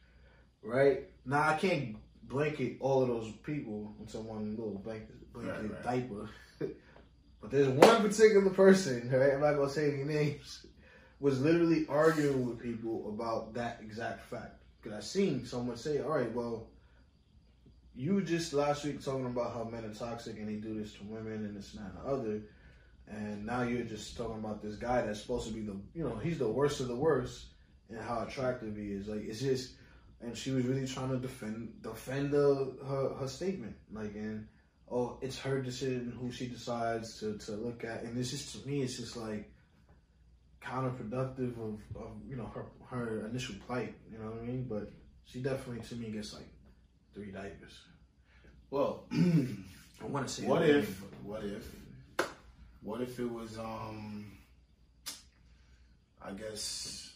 [0.63, 1.05] right?
[1.25, 6.29] Now I can't blanket all of those people into one little blanket, blanket Right, diaper,
[7.43, 9.33] but there's one particular person, right?
[9.33, 10.65] I'm not gonna say any names,
[11.19, 14.63] was literally arguing with people about that exact fact.
[14.81, 16.67] Because I seen someone say, "All right, well."
[17.95, 21.03] You just last week talking about how men are toxic and they do this to
[21.03, 22.41] women and this and that and the other
[23.07, 26.15] and now you're just talking about this guy that's supposed to be the you know
[26.15, 27.47] he's the worst of the worst
[27.89, 29.73] and how attractive he is like it's just
[30.21, 34.47] and she was really trying to defend defend the, her her statement like and
[34.91, 38.67] oh it's her decision who she decides to, to look at and this is to
[38.67, 39.49] me it's just like
[40.63, 44.91] counterproductive of, of you know her her initial plight you know what I mean but
[45.25, 46.47] she definitely to me gets like
[47.13, 47.79] three diapers
[48.71, 51.01] Well, I want to say what her name, if?
[51.01, 51.75] but- What if?
[52.81, 53.57] What if it was?
[53.57, 54.25] Um.
[56.21, 57.11] I guess.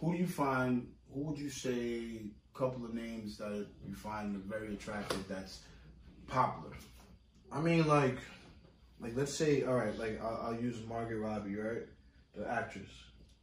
[0.00, 0.86] Who do you find?
[1.12, 2.22] Who would you say?
[2.54, 5.26] Couple of names that you find very attractive.
[5.28, 5.60] That's
[6.28, 6.76] popular.
[7.52, 8.18] I mean, like,
[9.00, 11.86] like let's say, all right, like I'll, I'll use Margaret Robbie, right,
[12.36, 12.90] the actress.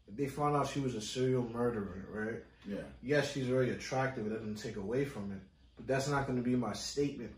[0.08, 2.44] If they found out she was a serial murderer, right?
[2.68, 2.84] Yeah.
[3.04, 4.26] Yes, she's very attractive.
[4.26, 5.40] It doesn't take away from it,
[5.78, 7.32] but that's not going to be my statement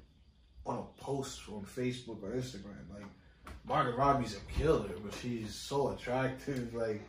[0.65, 2.77] on a post on Facebook or Instagram.
[2.93, 3.05] Like,
[3.65, 6.73] Margaret Robbie's a killer, but she's so attractive.
[6.73, 7.01] Like,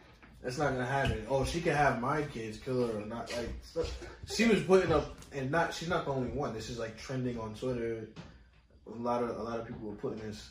[0.42, 1.25] that's not gonna happen.
[1.29, 3.33] Oh, she can have my kids kill her or not.
[3.37, 3.87] Like,
[4.27, 6.53] she was putting up, and not she's not the only one.
[6.53, 8.09] This is like trending on Twitter.
[8.94, 10.50] A lot of a lot of people were putting this.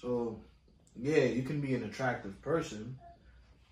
[0.00, 0.40] So,
[0.94, 2.98] yeah, you can be an attractive person,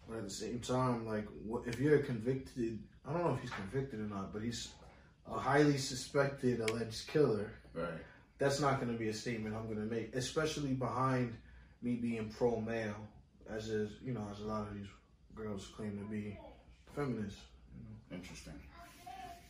[0.09, 3.41] but at the same time, like, what, if you're a convicted, I don't know if
[3.41, 4.69] he's convicted or not, but he's
[5.31, 7.51] a highly suspected alleged killer.
[7.75, 7.89] Right.
[8.39, 11.37] That's not going to be a statement I'm going to make, especially behind
[11.83, 12.97] me being pro male,
[13.49, 14.89] as is you know, as a lot of these
[15.35, 16.37] girls claim to be
[16.95, 17.41] feminists.
[18.11, 18.55] Interesting.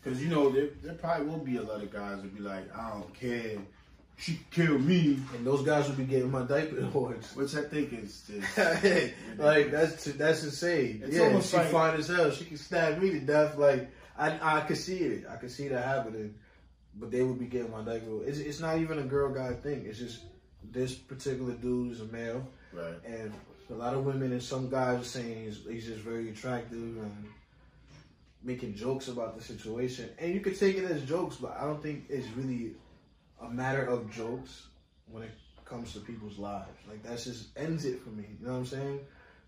[0.03, 2.75] Because you know there, there probably will be a lot of guys that be like,
[2.77, 3.59] I don't care.
[4.17, 7.35] She killed me, And those guys will be getting my diaper awards.
[7.35, 8.57] which I think is just
[9.39, 11.03] like that's that's insane.
[11.05, 12.31] It's yeah, she like- fine as hell.
[12.31, 13.57] She can stab me to death.
[13.59, 15.25] Like I, I could see it.
[15.29, 16.35] I could see that happening.
[16.97, 18.23] But they would be getting my diaper.
[18.25, 19.85] It's, it's not even a girl guy thing.
[19.85, 20.21] It's just
[20.71, 22.95] this particular dude is a male, right.
[23.05, 23.33] and
[23.69, 27.25] a lot of women and some guys are saying he's, he's just very attractive and
[28.45, 30.09] making jokes about the situation.
[30.19, 32.73] And you could take it as jokes, but I don't think it's really
[33.41, 34.67] a matter of jokes
[35.11, 35.33] when it
[35.65, 36.79] comes to people's lives.
[36.89, 38.25] Like that just ends it for me.
[38.41, 39.01] You know what I'm saying?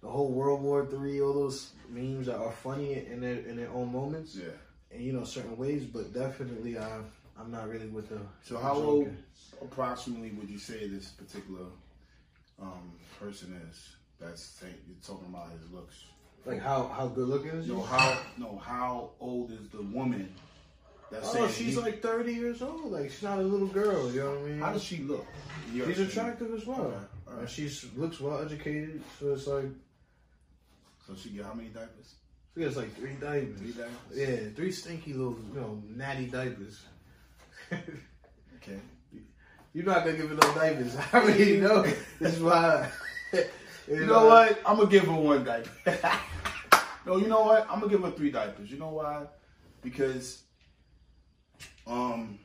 [0.03, 3.70] The whole World War Three, all those memes that are funny in their in their
[3.70, 4.37] own moments.
[4.37, 4.51] Yeah.
[4.90, 7.01] And you know certain ways, but definitely I
[7.38, 8.20] I'm not really with the.
[8.42, 9.09] So how old
[9.61, 11.66] approximately would you say this particular
[12.61, 13.96] um, person is?
[14.18, 16.05] That's saying, you're talking about his looks.
[16.46, 17.66] Like how how good looking is?
[17.66, 20.33] No, how no, how old is the woman?
[21.11, 22.90] That's Oh, she's he- like 30 years old.
[22.92, 24.11] Like she's not a little girl.
[24.12, 24.59] You know what I mean?
[24.61, 25.27] How does she look?
[25.71, 26.81] in your She's attractive as well.
[26.81, 27.51] Okay, all And right.
[27.51, 29.03] she's looks well educated.
[29.21, 29.66] So it's like
[31.07, 32.14] So she get how many diapers?
[32.57, 33.59] she has like three diapers.
[33.61, 33.92] Three diapers.
[34.14, 36.83] Yeah, three stinky little you know natty diapers.
[37.73, 38.81] Okay.
[39.73, 40.97] You're not gonna give her no diapers.
[41.12, 41.83] I already know.
[42.19, 42.90] This is why.
[43.88, 44.59] You know what?
[44.66, 45.71] I'm gonna give her one diaper.
[47.07, 47.64] no, you know what?
[47.71, 48.69] I'm gonna give her three diapers.
[48.69, 49.27] You know why?
[49.81, 50.42] Because
[51.87, 52.38] um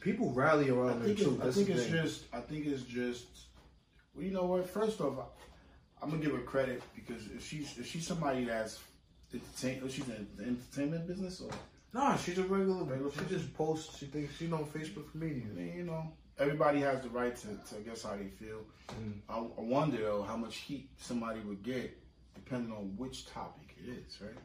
[0.00, 1.40] People rally around her think, too.
[1.42, 1.92] I think it's thing.
[1.92, 2.24] just.
[2.30, 3.24] I think it's just.
[4.14, 4.68] Well, you know what?
[4.68, 8.80] First off, I, I'm gonna give her credit because if she's if she's somebody that's
[9.32, 11.50] entertain, she's in the entertainment business, or
[11.94, 12.84] Nah, she's a regular.
[12.84, 13.38] Regular she person?
[13.38, 13.98] just posts.
[13.98, 17.80] She thinks she on Facebook I mean, you know, everybody has the right to, to
[17.80, 18.60] guess how they feel.
[19.00, 19.20] Mm.
[19.28, 21.96] I, I wonder though how much heat somebody would get
[22.34, 24.36] depending on which topic it is, right?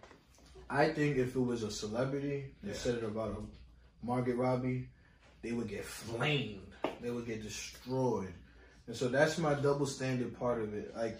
[0.69, 2.75] I think if it was a celebrity that Yeah.
[2.75, 3.41] said it about a
[4.01, 4.89] Margaret Robbie,
[5.41, 6.61] they would get flamed.
[7.01, 8.33] They would get destroyed.
[8.87, 10.95] And so that's my double standard part of it.
[10.95, 11.19] Like,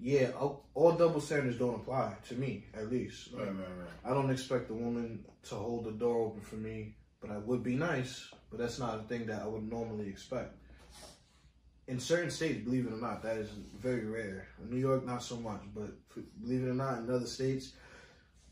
[0.00, 3.32] yeah, all, all double standards don't apply to me, at least.
[3.32, 4.10] Like, Right, right, right.
[4.10, 7.62] I don't expect a woman to hold the door open for me, but I would
[7.62, 8.28] be nice.
[8.50, 10.54] But that's not a thing that I would normally expect.
[11.86, 13.48] In certain states, believe it or not, that is
[13.80, 14.46] very rare.
[14.62, 15.90] In New York, not so much, but
[16.40, 17.72] believe it or not, in other states,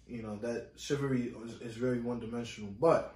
[0.09, 2.71] you know that chivalry is, is very one dimensional.
[2.81, 3.16] But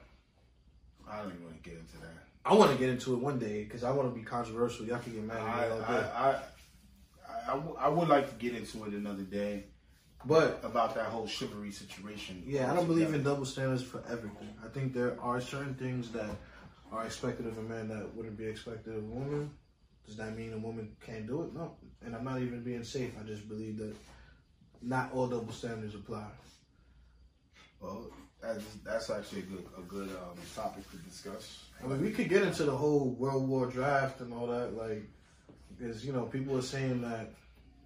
[1.11, 2.09] I don't even want to get into that.
[2.45, 4.87] I want to get into it one day because I want to be controversial.
[4.87, 6.09] Y'all can get mad at me all I, day.
[6.15, 6.37] I, I,
[7.49, 9.65] I w- I would like to get into it another day
[10.25, 12.43] But about that whole chivalry situation.
[12.47, 14.49] Yeah, I don't believe in double standards for everything.
[14.65, 16.31] I think there are certain things that
[16.93, 19.51] are expected of a man that wouldn't be expected of a woman.
[20.07, 21.55] Does that mean a woman can't do it?
[21.55, 21.77] No.
[22.05, 23.13] And I'm not even being safe.
[23.21, 23.95] I just believe that
[24.83, 26.27] not all double standards apply.
[27.81, 31.65] Well, that's, that's actually a good a good um, topic to discuss.
[31.83, 35.03] I mean, we could get into the whole World War draft and all that, like,
[35.77, 37.31] because you know people are saying that.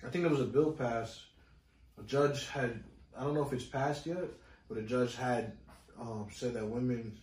[0.05, 1.21] I think there was a bill passed.
[1.99, 2.83] A judge had,
[3.17, 4.25] I don't know if it's passed yet,
[4.69, 5.53] but a judge had
[5.99, 7.17] um, said that women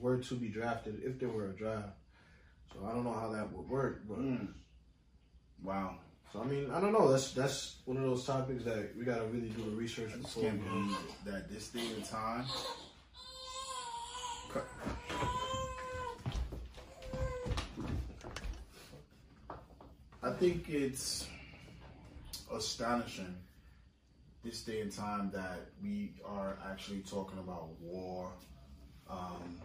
[0.00, 1.96] were to be drafted if there were a draft.
[2.72, 4.48] So I don't know how that would work, but Mm.
[5.64, 5.96] Wow,
[6.32, 7.10] so I mean I don't know.
[7.10, 10.34] That's that's one of those topics that we gotta really do the research I just
[10.34, 10.42] before.
[10.50, 12.44] can't believe that this day and time.
[20.22, 21.26] I think it's
[22.54, 23.34] astonishing
[24.44, 28.32] this day and time that we are actually talking about war.
[29.08, 29.60] Um,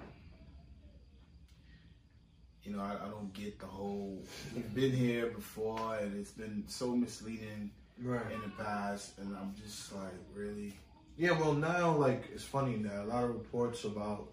[2.64, 4.22] you know, I, I don't get the whole.
[4.56, 7.72] We've been here before, and it's been so misleading
[8.02, 8.32] Right.
[8.34, 10.74] in the past, and I'm just like, really?
[11.16, 13.04] Yeah, well now like it's funny now.
[13.04, 14.30] A lot of reports about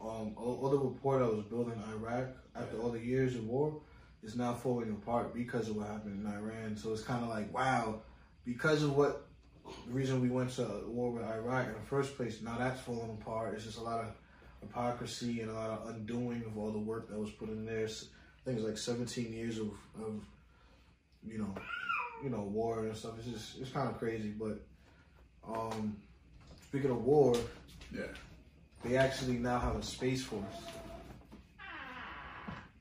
[0.00, 3.46] um all, all the report I was building in Iraq after all the years of
[3.46, 3.80] war
[4.22, 6.74] is now falling apart because of what happened in Iran.
[6.74, 8.00] So it's kind of like wow,
[8.46, 9.26] because of what
[9.86, 12.40] the reason we went to war with Iraq in the first place.
[12.40, 13.52] Now that's falling apart.
[13.54, 14.06] It's just a lot of
[14.66, 17.88] hypocrisy and a lot of undoing of all the work that was put in there.
[18.44, 20.22] Things like 17 years of, of
[21.26, 21.54] you know,
[22.22, 23.12] you know, war and stuff.
[23.18, 24.60] It's just it's kind of crazy, but.
[25.48, 25.96] Um,
[26.60, 27.36] speaking of war,
[27.94, 28.06] Yeah.
[28.82, 30.42] they actually now have a space force.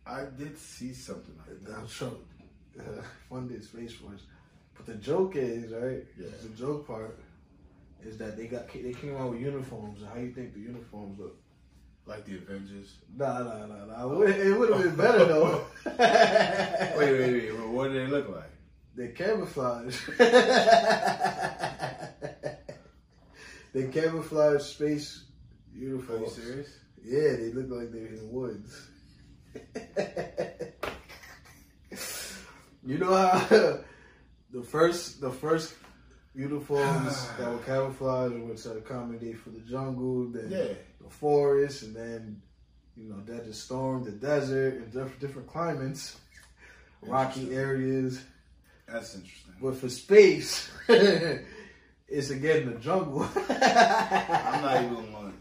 [0.07, 1.77] I did see something like that.
[1.79, 2.11] I'm sure
[2.79, 4.21] uh, funded space force.
[4.75, 6.03] But the joke is right.
[6.19, 6.27] Yeah.
[6.41, 7.19] The joke part
[8.03, 10.01] is that they got they came out with uniforms.
[10.01, 11.37] And How you think the uniforms look?
[12.07, 12.97] Like the Avengers.
[13.17, 14.21] Nah, nah, nah, nah.
[14.23, 15.65] It would- have been better though.
[15.85, 17.67] Wait, wait, wait.
[17.69, 18.51] What do they look like?
[18.95, 19.99] They camouflage.
[23.73, 25.23] they camouflage space
[25.73, 26.33] Are you uniforms.
[26.35, 26.69] serious?
[27.03, 28.87] Yeah, they look like they're in the woods.
[32.85, 33.79] you know how
[34.51, 35.73] the first the first
[36.33, 40.73] uniforms that were camouflage were to accommodate for the jungle, then Yeah.
[41.05, 42.41] The forest, and then
[42.95, 46.17] you know that Desert Storm, the desert, and different different climates,
[47.01, 48.21] rocky areas.
[48.87, 49.53] That's interesting.
[49.61, 53.21] But for space, it's again the jungle.
[53.49, 55.33] I'm not even one.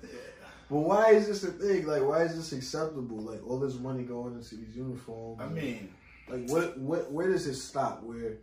[0.70, 1.87] But why is this a thing?
[1.87, 3.18] Like, why is this acceptable?
[3.18, 5.40] Like, all this money going into these uniforms.
[5.42, 5.92] I mean,
[6.29, 8.03] like, what, what, where does it stop?
[8.03, 8.38] Where,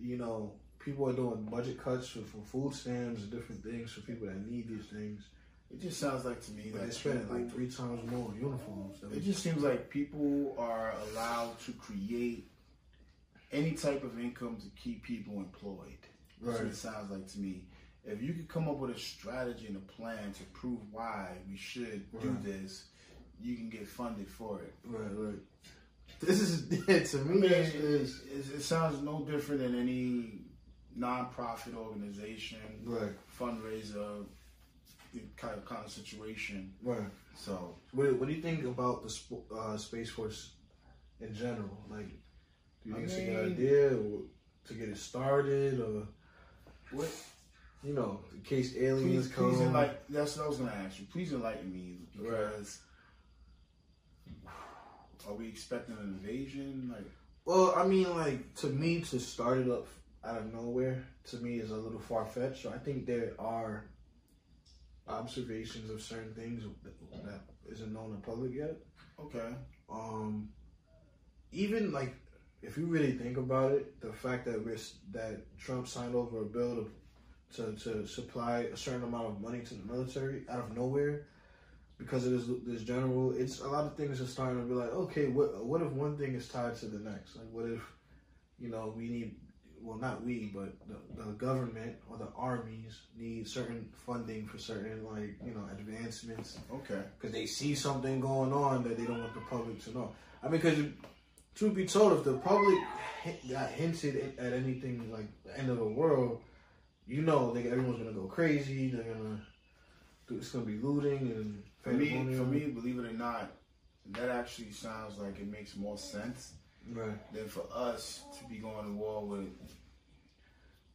[0.00, 4.00] you know, people are doing budget cuts for, for food stamps and different things for
[4.02, 5.24] people that need these things,
[5.70, 9.02] It just sounds like to me But that spending people- like three times more uniforms.
[9.12, 12.50] It just seems like people are allowed to create
[13.52, 15.98] any type of income to keep people employed.
[16.40, 17.64] That's what it sounds like to me.
[18.04, 21.56] If you could come up with a strategy and a plan to prove why we
[21.56, 22.84] should do this,
[23.40, 24.74] you can get funded for it.
[24.84, 25.38] Right, right.
[26.20, 27.40] This is yeah, to I me.
[27.40, 30.40] mean, it's, it, it, it sounds no different than any
[30.96, 34.24] non-profit organization, right, fundraiser
[35.36, 36.74] kind of kind of situation.
[36.82, 37.10] right.
[37.34, 40.52] So What, what do you think about the sp- uh, space force
[41.20, 41.78] in general?
[41.90, 42.08] Like,
[42.82, 46.06] do you I think it's a good idea to get it started, or
[46.90, 47.08] what?
[47.82, 49.50] you know, in case aliens Please, come?
[49.50, 49.96] please enlighten.
[50.08, 51.06] That's what I was gonna ask you.
[51.12, 52.80] Please enlighten me because
[55.28, 56.90] are we expecting an invasion?
[56.94, 57.10] Like,
[57.44, 59.86] Well, I mean, like to me, to start it up
[60.24, 62.62] out of nowhere, to me is a little far fetched.
[62.62, 63.84] So I think there are
[65.08, 66.64] observations of certain things
[67.24, 67.40] that,
[67.70, 68.76] isn't known in public yet.
[69.20, 69.54] okay,
[69.90, 70.48] Um,
[71.52, 72.14] even like
[72.62, 74.78] if you really think about it, the fact that we're
[75.12, 76.86] that Trump signed over a bill
[77.54, 81.26] to, to to supply a certain amount of money to the military out of nowhere
[81.98, 84.92] because of this this general, it's a lot of things are starting to be like,
[84.92, 87.36] okay, what what if one thing is tied to the next?
[87.36, 87.80] Like, what if
[88.58, 89.36] you know we need
[89.82, 95.04] well not we but the, the government or the armies need certain funding for certain
[95.04, 97.02] like you know advancements okay.
[97.18, 100.12] because they see something going on that they don't want the public to know.
[100.42, 100.78] I mean, because
[101.54, 102.78] truth be told, if the public
[103.50, 106.40] got hinted at anything like the end of the world,
[107.06, 108.90] you know, they, everyone's gonna go crazy.
[108.90, 109.40] They're gonna,
[110.30, 113.52] it's gonna be looting and For me, for me, believe it or not,
[114.12, 116.52] that actually sounds like it makes more sense
[116.92, 119.48] right, than for us to be going to war with.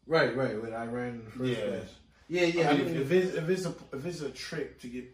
[0.08, 0.62] right, right.
[0.62, 1.66] With Iran in the first Yeah.
[1.68, 1.90] place.
[2.30, 2.70] Yeah, yeah.
[2.72, 5.06] I mean, if, if it's if it's a if it's a trick to get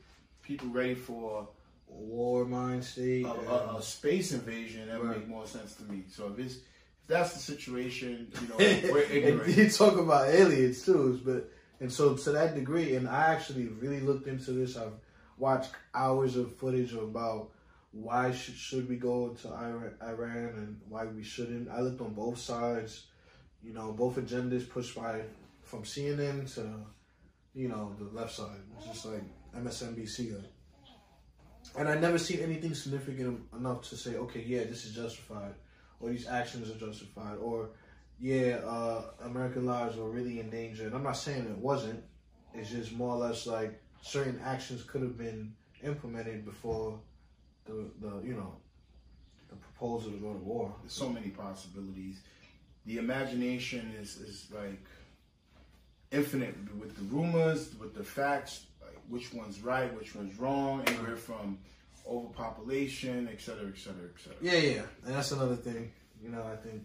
[0.43, 1.47] people ready for
[1.89, 3.25] a war mind state.
[3.25, 5.17] a, a, a space invasion, that would Right.
[5.19, 6.03] make more sense to me.
[6.09, 8.57] So if it's if that's the situation, you know,
[8.93, 9.57] we're ignorant.
[9.57, 13.99] you talk about aliens too, but and so to that degree, and I actually really
[14.01, 14.77] looked into this.
[14.77, 14.93] I've
[15.37, 17.49] watched hours of footage about
[17.91, 21.69] why should, should we go to Iran, and why we shouldn't.
[21.69, 23.07] I looked on both sides,
[23.63, 25.23] you know, both agendas pushed by
[25.63, 26.85] from CNN to
[27.53, 28.61] you know the left side.
[28.77, 29.23] It's just like
[29.55, 30.35] MSNBC.
[30.35, 30.51] Like.
[31.77, 35.53] And I never seen anything significant enough to say, okay, yeah, this is justified,
[35.99, 37.71] or these actions are justified, or
[38.19, 40.85] yeah, uh, American lives were really in danger.
[40.85, 42.03] And I'm not saying it wasn't.
[42.53, 46.99] It's just more or less like certain actions could have been implemented before
[47.69, 48.53] the the you know
[49.49, 50.73] the proposal to go to war.
[50.81, 52.21] There's so many possibilities.
[52.85, 54.81] The imagination is is like
[56.11, 61.15] infinite with the rumors, with the facts, like which one's right, which one's wrong, anywhere
[61.15, 61.59] from
[62.07, 64.37] overpopulation, et cetera, et cetera, et cetera.
[64.41, 65.91] Yeah, yeah, and that's another thing.
[66.23, 66.83] You know, I think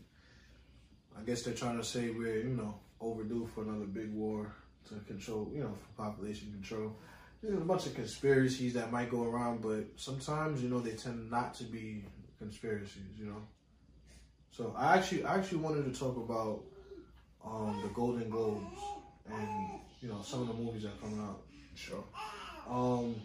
[1.18, 4.52] I guess they're trying to say we're you know overdue for another big war
[4.88, 6.96] to control you know for population control.
[7.44, 11.30] There's a bunch of conspiracies that might go around, but sometimes you know they tend
[11.30, 12.02] not to be
[12.38, 13.02] conspiracies.
[13.18, 13.42] You know,
[14.50, 16.62] so I actually I actually wanted to talk about
[17.44, 18.80] um, the Golden Globes
[19.30, 21.42] and you know some of the movies that are coming out.
[21.74, 22.04] Sure.
[22.68, 23.16] Um,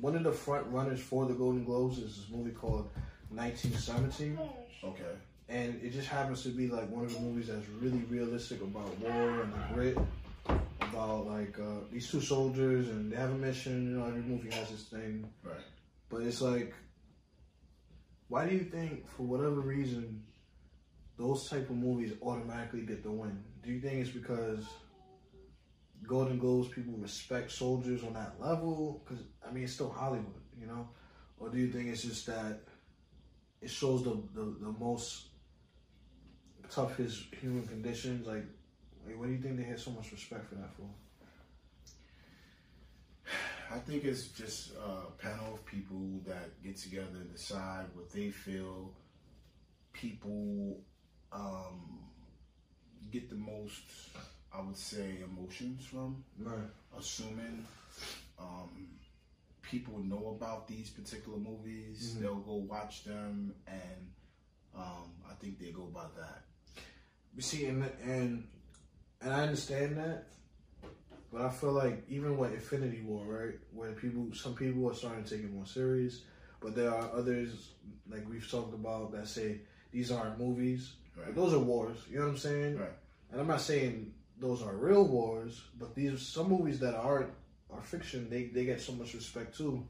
[0.00, 2.90] one of the front runners for the Golden Globes is this movie called
[3.30, 4.38] 1917
[4.84, 5.02] Okay.
[5.48, 8.96] and it just happens to be like one of the movies that's really realistic about
[9.00, 9.98] war and the grit
[10.90, 14.50] about like uh, these two soldiers and they have a mission you know every movie
[14.50, 15.56] has this thing Right.
[16.08, 16.74] but it's like
[18.28, 20.22] why do you think for whatever reason
[21.16, 24.64] those type of movies automatically get the win do you think it's because
[26.06, 30.66] golden globes people respect soldiers on that level because i mean it's still hollywood you
[30.66, 30.88] know
[31.38, 32.60] or do you think it's just that
[33.60, 35.26] it shows the, the, the most
[36.70, 38.26] toughest human conditions.
[38.26, 38.44] Like,
[39.06, 40.88] like, what do you think they had so much respect for that for?
[43.70, 48.30] I think it's just a panel of people that get together and decide what they
[48.30, 48.92] feel
[49.94, 50.78] people
[51.32, 52.00] um,
[53.10, 53.82] get the most,
[54.54, 56.22] I would say, emotions from.
[56.38, 56.58] Right.
[56.98, 57.64] Assuming
[58.38, 58.88] um,
[59.62, 62.20] people know about these particular movies, Mhm.
[62.20, 64.12] they'll go watch them, and
[64.76, 66.44] um, I think they go by that.
[67.34, 68.46] You see, and and
[69.22, 70.24] and I understand that,
[71.32, 75.24] but I feel like even with Infinity War, right, where people, some people are starting
[75.24, 76.22] to take it more serious,
[76.60, 77.70] but there are others,
[78.10, 79.60] like we've talked about, that say
[79.92, 80.94] these aren't movies.
[81.16, 81.34] Right.
[81.34, 81.98] those are wars.
[82.10, 82.78] You know what I'm saying?
[82.78, 82.88] Right.
[83.30, 87.30] And I'm not saying those are real wars, but these some movies that aren't
[87.70, 89.86] our fiction, they they get so much respect too.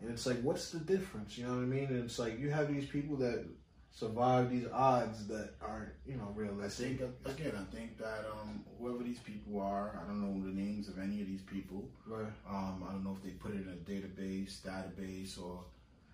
[0.00, 1.36] And it's like, what's the difference?
[1.36, 1.86] You know what I mean?
[1.86, 3.44] And it's like you have these people that
[3.92, 6.98] survive these odds that aren't, you know, I realistic.
[6.98, 10.88] think again, I think that um, whoever these people are, I don't know the names
[10.88, 11.88] of any of these people.
[12.06, 12.24] Right.
[12.48, 15.64] Um, I don't know if they put it in a database, database, or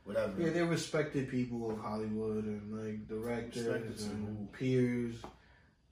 [0.05, 0.41] whatever.
[0.41, 5.17] Yeah, they're respected people of Hollywood and like directors and peers.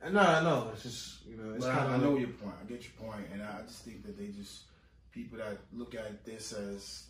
[0.02, 2.54] And no, I know it's just you know it's kind of I know your point.
[2.60, 4.64] I get your point, and I just think that they just
[5.12, 7.04] people that look at this as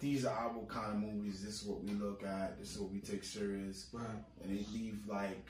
[0.00, 1.44] these are our kind of movies.
[1.44, 2.58] This is what we look at.
[2.58, 4.06] This is what we take serious, right.
[4.42, 5.46] and they leave like,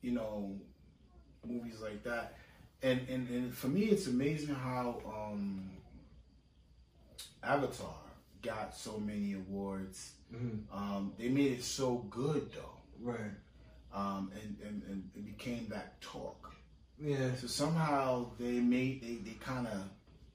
[0.00, 0.54] you know,
[1.44, 2.34] movies like that.
[2.82, 5.70] And and, and for me, it's amazing how um,
[7.42, 7.94] Avatar
[8.42, 10.12] got so many awards.
[10.32, 10.62] Mhm.
[10.72, 13.30] Um, they made it so good though, Right.
[13.92, 16.52] um, and, and and it became that talk.
[16.98, 17.34] Yeah.
[17.36, 19.82] So somehow they made they, they kind of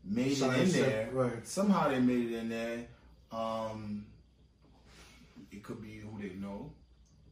[0.04, 1.10] made it in there.
[1.12, 1.48] Right.
[1.48, 2.88] Somehow they made it in there.
[3.32, 4.06] Um,
[5.52, 6.72] it could be who they know.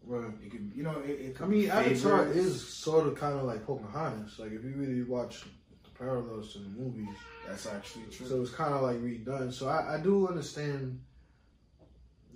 [0.05, 0.31] Right.
[0.43, 3.65] It could, you know, it, it I mean, Avatar is sort of kind of like
[3.65, 4.39] Pocahontas.
[4.39, 5.41] Like if you really watch
[5.83, 7.15] the parallels to the movies,
[7.47, 8.27] That's actually true.
[8.27, 9.51] so it's kind of like redone.
[9.53, 10.99] So I, I do understand,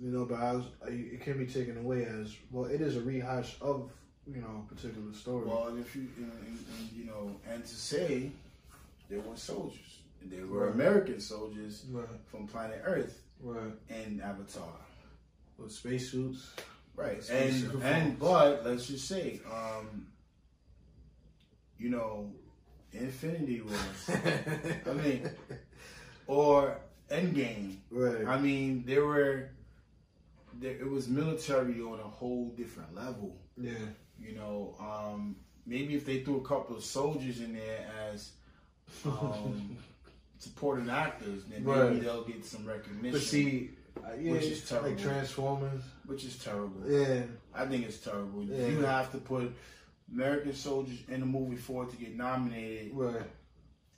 [0.00, 2.66] you know, but I was, I, it can be taken away as well.
[2.66, 3.90] It is a rehash of
[4.26, 5.46] you know a particular story.
[5.46, 8.30] well, and if you, and, and, and, you know, and to say
[9.08, 10.74] they were soldiers, they were Right.
[10.74, 12.06] American soldiers right.
[12.30, 13.72] from planet Earth Right.
[13.88, 14.72] in Avatar.
[15.58, 16.52] With spacesuits.
[16.96, 17.18] Right.
[17.18, 20.06] It's And and but let's just say, um,
[21.78, 22.32] you know,
[22.92, 24.10] Infinity Wars.
[24.88, 25.30] I mean,
[26.26, 26.78] or
[27.10, 27.76] Endgame.
[27.90, 28.26] right.
[28.26, 29.50] I mean, there were
[30.60, 33.36] there, it was military on a whole different level.
[33.56, 33.72] yeah.
[34.20, 38.30] You know, um, maybe if they threw a couple of soldiers in there as
[39.04, 39.76] um,
[40.38, 43.12] supporting actors, then maybe they'll get some recognition.
[43.12, 43.70] But see,
[44.04, 44.90] uh, yeah, Which is terrible.
[44.90, 44.98] like.
[45.00, 45.82] Transformers.
[46.06, 46.82] which is terrible.
[46.86, 47.22] Yeah.
[47.54, 48.44] I think it's terrible.
[48.44, 48.66] Yeah.
[48.66, 49.54] You have to put
[50.12, 52.92] American soldiers in a movie for it to get nominated.
[52.94, 53.22] Right.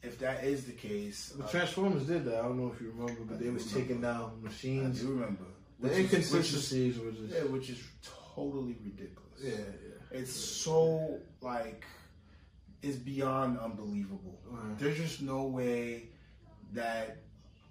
[0.02, 2.38] If that is the case, The uh, Transformers did that.
[2.38, 3.80] I don't know if you remember, but I they was remember.
[3.80, 5.00] taking down machines.
[5.00, 5.44] I do remember.
[5.80, 7.82] The Which is- which is- inconsistencies were just Yeah, which is
[8.34, 9.40] totally ridiculous.
[9.42, 10.18] yeah, yeah.
[10.20, 11.84] It's so like
[12.82, 14.38] it's beyond unbelievable.
[14.46, 14.78] Right.
[14.78, 16.10] There's just no way
[16.76, 17.18] that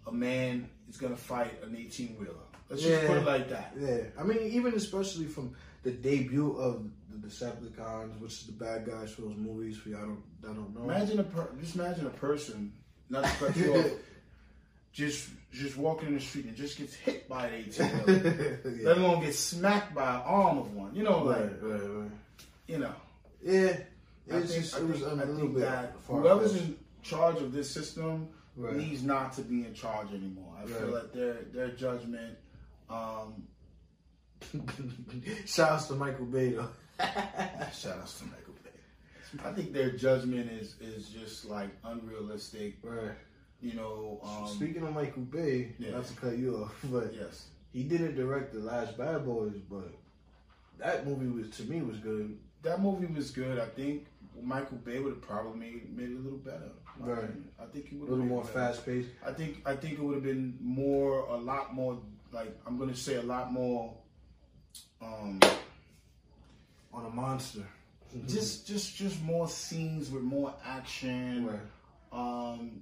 [0.08, 2.34] a man is gonna fight an 18 wheeler.
[2.70, 3.74] Let's just put it like that.
[3.80, 8.86] Yeah, I mean, even especially from the debut of the Decepticons, which is the bad
[8.86, 9.78] guys for those movies.
[9.78, 10.84] For y'all don't, that don't know.
[10.84, 12.74] Imagine a per- just imagine a person
[13.10, 13.86] not to cut you off,
[14.94, 18.60] just just walking in the street and just gets hit by an 18 wheeler.
[18.66, 18.88] yeah.
[18.88, 20.94] Let alone get smacked by an arm of one.
[20.96, 22.12] You know, like Right, right, right.
[22.68, 22.94] you know.
[23.44, 23.78] Yeah,
[24.32, 27.38] I think, just, I it was think, a I little bit that whoever's in charge
[27.38, 28.28] of this system
[28.58, 28.76] Right.
[28.76, 30.54] needs not to be in charge anymore.
[30.62, 32.38] I feel like their their judgment.
[32.90, 33.44] Um,
[35.46, 36.70] Shout outs to Michael Bay though.
[37.00, 38.70] shout outs to Michael Bay.
[39.44, 42.76] I think their judgment is is just like unrealistic.
[42.84, 43.12] right.
[43.62, 44.20] You know.
[44.24, 45.92] Um, Speaking of Michael Bay, yeah.
[45.92, 47.48] not to cut you off, but yes.
[47.74, 49.92] he didn't direct the last Bad Boys, but
[50.78, 52.38] that movie was to me was good.
[52.64, 53.60] That movie was good.
[53.60, 54.08] I think
[54.42, 56.72] Michael Bay would have probably made, made it a little better.
[57.00, 57.30] Right.
[57.60, 59.10] I think A would little more fast paced.
[59.26, 62.00] I think I think it would have been more, a lot more,
[62.32, 63.94] like I'm gonna say a lot more,
[65.02, 65.40] um,
[66.94, 67.66] on a monster.
[68.28, 71.60] just just just more scenes with more action, right,
[72.14, 72.82] um,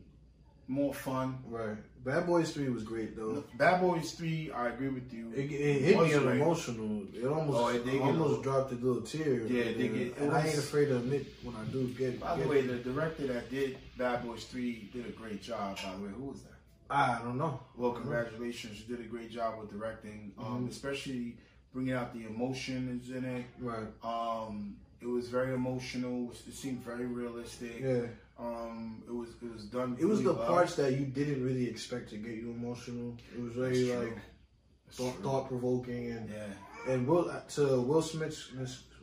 [0.68, 1.38] more fun.
[1.50, 1.78] right.
[2.04, 3.46] Bad Boys Three was great though.
[3.58, 5.32] Bad Boys Three, I agree with you.
[5.34, 7.04] It, it hit me on emotional.
[7.14, 9.46] It almost, Oh, it get almost dropped a little tear.
[9.46, 12.20] Yeah, did get- and I ain't afraid to admit when I do get.
[12.20, 12.68] By the way, it.
[12.68, 15.78] the director that did Bad Boys Three did a great job.
[15.82, 16.50] By the way, who was that?
[16.90, 17.62] I don't know.
[17.78, 20.72] Well, congratulations, you did a great job with directing, um, Mhm.
[20.72, 21.38] especially
[21.74, 23.46] bringing out the emotions in it.
[23.60, 23.88] Right.
[24.04, 26.32] Um, it was very emotional.
[26.48, 27.80] It seemed very realistic.
[27.82, 28.08] Yeah.
[28.40, 29.96] Um, it was it was done.
[30.00, 30.48] It was really the well.
[30.48, 33.16] parts that you didn't really expect to get you emotional.
[33.36, 38.52] It was very That's like thought, provoking and Yeah, and Will to Will Smith's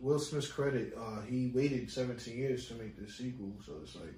[0.00, 3.52] Will Smith's credit, uh, he waited 17 years to make this sequel.
[3.64, 4.14] So it's like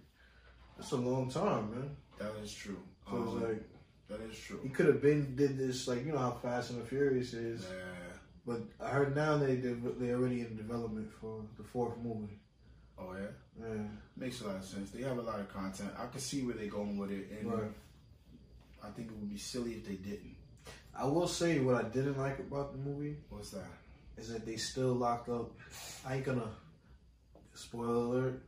[0.76, 1.96] that's a long time, man.
[2.18, 2.78] that is true.
[3.10, 3.62] So Um, it's like
[4.08, 4.60] that is true.
[4.62, 7.62] he could have been did this like you know how Fast and the Furious is.
[7.64, 8.16] Yeah.
[8.46, 12.40] But I heard now they they they're already in development for the fourth movie.
[13.02, 13.66] Oh yeah.
[13.68, 13.82] Yeah.
[14.16, 14.90] Makes a lot of sense.
[14.90, 15.90] They have a lot of content.
[15.98, 17.70] I can see where they're going with it, and Right.
[18.82, 20.36] I think it would be silly if they didn't.
[20.94, 23.64] I will say what I didn't like about the movie What's that?
[24.16, 25.50] is that they still locked up.
[26.06, 26.50] I ain't gonna
[27.54, 28.42] spoiler alert.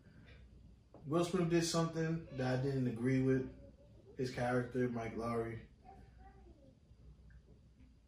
[1.06, 3.48] Will Smith did something that I didn't agree with,
[4.16, 5.58] his character, Mike Lowrey.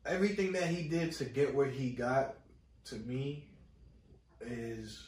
[0.05, 2.36] Everything that he did to get where he got,
[2.86, 3.44] to me,
[4.40, 5.03] is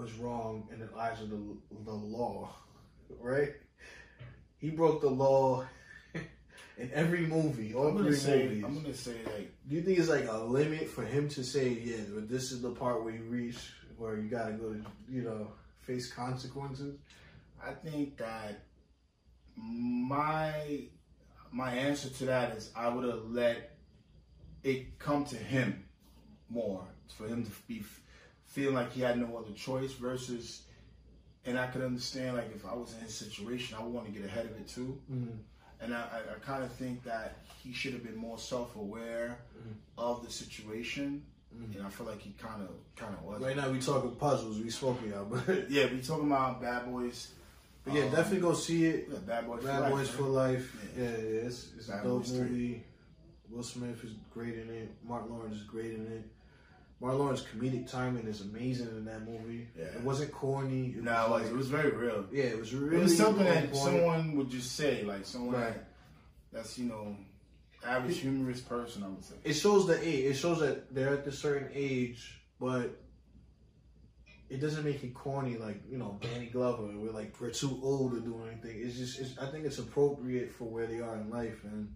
[0.00, 1.40] was wrong in the eyes of the
[1.84, 2.48] the law,
[3.20, 3.52] right?
[4.58, 5.66] He broke the law
[6.14, 8.64] in every movie, all I'm gonna three say, movies.
[8.64, 11.68] I'm gonna say like Do you think it's like a limit for him to say,
[11.68, 13.58] yeah, but this is the part where you reach
[13.98, 16.98] where you gotta go to, you know, face consequences?
[17.62, 18.62] I think that
[19.56, 20.84] my
[21.52, 23.76] my answer to that is I would have let
[24.62, 25.84] it come to him
[26.48, 27.82] more for him to be
[28.50, 30.62] feeling like he had no other choice versus
[31.46, 34.12] and I could understand like if I was in his situation I would want to
[34.12, 35.38] get ahead of it too Mm.
[35.80, 39.74] and I, I, I kind of think that he should have been more self-aware Mhm.
[39.98, 41.22] of the situation
[41.54, 41.76] Mhm.
[41.76, 44.58] and I feel like he kind of kind of was Right now we talking puzzles,
[44.60, 47.32] we smoking out, but yeah we talking about Bad Boys
[47.84, 49.08] but yeah, Um, definitely go see it.
[49.10, 50.16] yeah, Bad Boys Bad for Life, Boys man.
[50.18, 50.76] for Life.
[50.98, 51.02] Yeah.
[51.02, 52.38] Yeah, yeah, it's, it's a dope three.
[52.40, 52.84] movie.
[53.50, 54.88] Will Smith is great in it.
[55.02, 56.24] Mark Lawrence is great in it.
[57.00, 59.68] Lawrence's comedic timing is amazing in that movie.
[59.78, 59.84] Yeah.
[59.86, 60.88] It wasn't corny.
[60.96, 62.26] It No, it was, like- It was very real.
[62.30, 63.76] yeah, it was really it was something that point.
[63.76, 65.72] someone would just say, like someone Right.
[65.72, 65.88] that,
[66.52, 67.16] that's you know,
[67.84, 69.02] average humorous person.
[69.02, 69.36] I would say.
[69.44, 70.24] it shows the age.
[70.26, 73.00] It shows that they're at a certain age, but
[74.50, 76.82] it doesn't make it corny like you know Danny Glover.
[76.94, 78.78] We're like we're too old to do anything.
[78.84, 81.94] It's just it's, I think it's appropriate for where they are in life and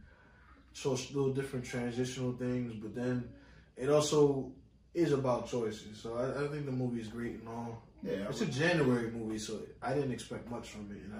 [0.72, 2.72] shows little different transitional things.
[2.74, 3.28] But then
[3.76, 4.52] it also
[4.94, 5.98] is about choices.
[6.00, 7.82] So I, I think the movie is great and all.
[8.02, 11.14] Yeah, It's a January movie, so I didn't expect much from it, and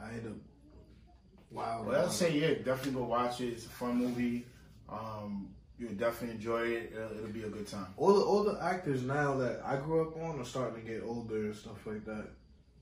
[0.00, 0.38] I I ended up
[1.50, 1.84] wow.
[1.86, 3.48] Well, I'd say yeah, definitely go watch it.
[3.48, 4.46] It's a fun movie.
[4.88, 5.48] Um,
[5.78, 6.92] you'll definitely enjoy it.
[6.94, 7.86] It'll, it'll be a good time.
[7.96, 11.02] all the all the actors now that I grew up on are starting to get
[11.02, 12.28] older and stuff like that.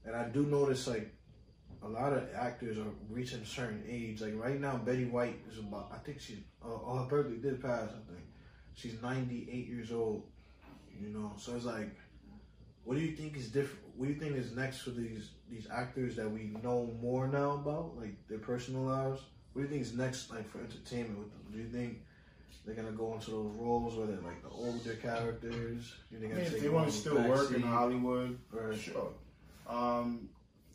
[0.05, 1.15] And I do notice like
[1.83, 4.21] a lot of actors are reaching a certain age.
[4.21, 7.63] Like right now, Betty White is about I think she's uh, oh her birthday did
[7.63, 7.91] pass.
[7.91, 8.25] I think
[8.79, 10.23] she's ninety eight years old.
[11.01, 11.97] You know, so it's like,
[12.85, 13.85] what do you think is different?
[13.97, 17.53] What do you think is next for these these actors that we know more now
[17.53, 19.23] about, like their personal lives?
[19.53, 21.43] What do you think is next, like for entertainment with them?
[21.53, 22.03] Do you think
[22.65, 25.95] they're gonna go into those roles where they're like the older characters?
[26.11, 27.63] You think I mean, if they want to still work in?
[27.63, 28.77] Hollywood, Right.
[28.77, 29.13] sure.
[29.69, 30.29] Um,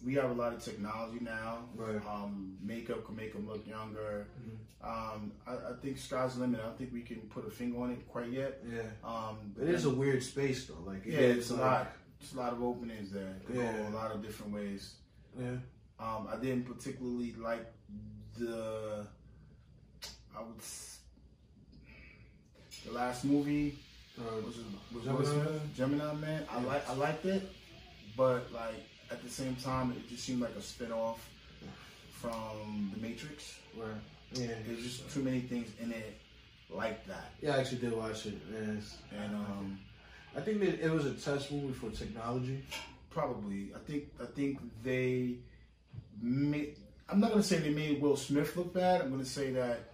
[0.04, 1.60] we have a lot of technology now.
[1.76, 1.96] Right.
[2.08, 4.28] Um, makeup can make them look younger.
[4.42, 4.58] Mhm.
[4.86, 6.60] Um, I, I think sky's the limit.
[6.60, 8.62] I don't think we can put a finger on it quite yet.
[8.70, 10.84] Yeah, Um, it is a weird space though.
[10.86, 11.92] Like it yeah, it's a like- lot.
[12.20, 13.36] It's a lot of openings there.
[13.54, 13.72] Yeah.
[13.74, 14.94] go a lot of different ways.
[15.38, 15.58] Yeah,
[16.00, 17.66] Um, I didn't particularly like
[18.38, 19.06] the.
[20.36, 20.56] I would.
[22.86, 23.78] The last movie
[24.20, 25.52] uh, was it was Gemini Will Smith?
[25.52, 25.62] Man?
[25.76, 26.46] Gemini Man.
[26.52, 27.50] I like I liked it,
[28.18, 28.84] but like
[29.14, 31.30] at the same time, it just seemed like a spin off
[32.12, 33.60] from The Matrix.
[33.76, 33.88] where
[34.34, 36.18] Yeah, There's just too many things in it
[36.70, 37.56] like that, yeah.
[37.56, 38.34] I actually did watch it.
[38.52, 39.80] Yes, and um,
[40.36, 42.64] I think that it was a test movie for technology.
[43.12, 45.36] probably I think I think they
[46.20, 46.78] made.
[47.08, 49.02] I'm not gonna say they made Will Smith look bad.
[49.02, 49.92] I'm gonna say that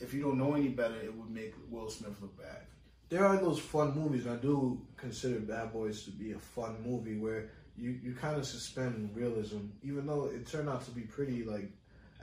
[0.00, 2.60] if you don't know any better, it would make Will Smith look bad.
[3.08, 4.26] There are those fun movies.
[4.26, 8.36] and I do consider Bad Boys to be a fun movie where you, you kind
[8.36, 11.70] of suspend realism, even though it turned out to be pretty like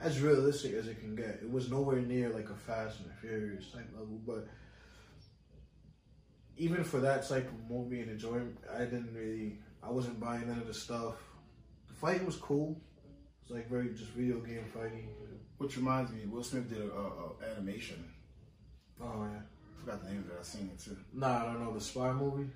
[0.00, 1.40] as realistic as it can get.
[1.42, 4.48] It was nowhere near like a Fast and Furious type level, but
[6.56, 9.58] even for that type of movie and enjoyment, I didn't really.
[9.82, 11.14] I wasn't buying none of the stuff.
[11.88, 12.78] The fighting was cool.
[13.42, 15.08] It's like very just video game fighting.
[15.56, 18.04] Which reminds me, Will Smith did a, a, animation.
[19.00, 19.40] Oh yeah.
[19.40, 20.36] I forgot the name of it.
[20.38, 20.96] I seen it too.
[21.14, 22.50] Nah, I don't know the spy movie.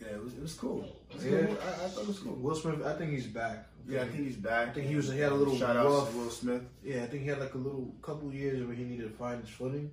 [0.00, 0.84] Yeah, it was it was cool.
[1.10, 1.30] It was Yeah.
[1.30, 1.50] good.
[1.50, 2.34] I, I thought it was cool.
[2.34, 2.82] Will Smith.
[2.84, 3.66] I think he's back.
[3.88, 4.68] Yeah, I think he's back.
[4.68, 6.62] I think he was- he had a little shout out to Will Smith.
[6.84, 9.40] Yeah, I think he had like a little couple years where he needed to find
[9.40, 9.90] his footing.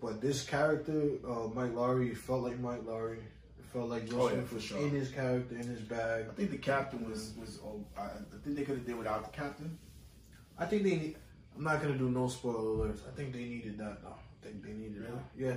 [0.00, 3.18] But this character, uh, Mike Lowrey, felt like Mike Lowrey.
[3.58, 4.78] It felt like Will Oh, yeah, Smith for was sure.
[4.78, 6.26] in his character, in his bag.
[6.30, 7.58] I think the captain was was.
[7.64, 8.10] Oh, I, I
[8.44, 9.78] think they could have did without the captain.
[10.58, 11.16] I think they need.
[11.56, 13.00] I'm not gonna do no spoiler alerts.
[13.08, 14.08] I think they needed that though.
[14.14, 15.12] I think they needed Really?
[15.12, 15.56] that.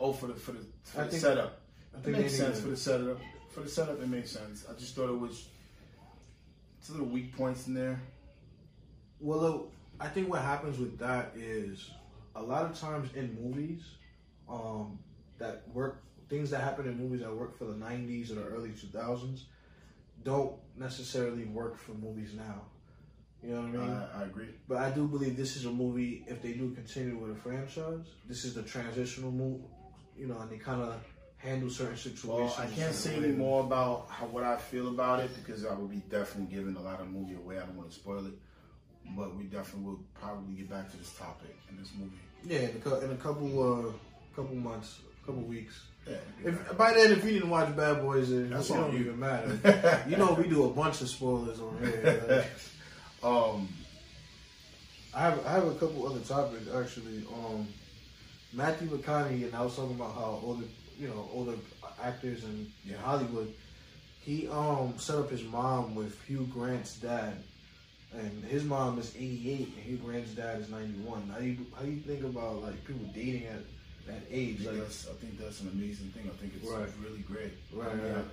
[0.00, 1.58] Oh, for the for the, for I the think- setup.
[1.94, 3.18] I It makes sense for the setup.
[3.50, 4.64] For the setup, it makes sense.
[4.68, 5.48] I just thought it was.
[6.78, 8.00] It's a little weak points in there.
[9.20, 11.90] Well, look, I think what happens with that is
[12.34, 13.82] a lot of times in movies,
[14.48, 14.98] um,
[15.38, 18.70] that work things that happen in movies that work for the '90s or the early
[18.70, 19.42] 2000s
[20.24, 22.62] don't necessarily work for movies now.
[23.42, 23.90] You know what I mean?
[23.90, 24.48] I, I agree.
[24.68, 26.24] but I do believe this is a movie.
[26.28, 29.60] If they do continue with a franchise, this is the transitional move.
[30.16, 30.94] You know, and they kind of
[31.42, 32.24] handle certain situations.
[32.24, 35.74] Well, I can't say any more about how what I feel about it because I
[35.74, 37.56] would be definitely giving a lot of movie away.
[37.56, 38.32] I don't want to spoil it.
[39.16, 42.16] but we definitely will probably get back to this topic in this movie.
[42.44, 43.92] Yeah, in a, cou- in a couple uh,
[44.36, 45.82] couple months, couple weeks.
[46.08, 46.16] Yeah.
[46.44, 49.00] If by then, if you didn't watch Bad Boys, it don't you.
[49.00, 50.04] even matter.
[50.08, 52.24] you know, we do a bunch of spoilers on here.
[52.28, 52.50] like-
[53.28, 53.68] um,
[55.14, 57.24] I have I have a couple other topics actually.
[57.34, 57.66] Um,
[58.54, 60.64] Matthew McConaughey and I was talking about how older
[61.02, 61.54] you know older
[62.02, 62.96] actors in, Yeah.
[62.98, 63.52] Hollywood.
[64.20, 67.34] He um set up his mom with Hugh Grant's dad,
[68.14, 71.28] and his mom is eighty eight, and Hugh Grant's dad is ninety one.
[71.34, 73.62] How you how you think about like people dating at
[74.06, 74.58] that I age?
[74.58, 76.30] think, Like that's, I think that's an amazing thing.
[76.32, 76.88] I think it's Right.
[77.02, 77.52] really great.
[77.72, 78.24] Right, I, mean, right.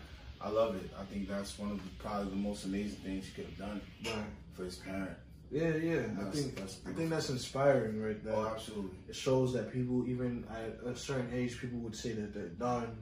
[0.42, 0.90] I, I love it.
[1.00, 3.82] I think that's one of the, probably the most amazing things he could have done
[4.06, 4.26] right.
[4.56, 5.18] for his parent.
[5.52, 6.02] Yeah, yeah.
[6.20, 8.24] I think that's I think that's inspiring, right?
[8.24, 8.98] That Oh, absolutely.
[9.08, 12.98] it shows that people, even at a certain age, people would say that they're done,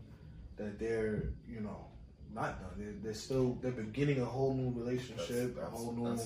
[0.56, 1.86] that they're, you know,
[2.34, 2.72] not done.
[2.78, 6.18] They're, they're still, they're beginning a whole new That's, relationship, a whole new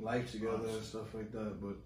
[0.00, 1.60] life together and stuff like that.
[1.60, 1.76] But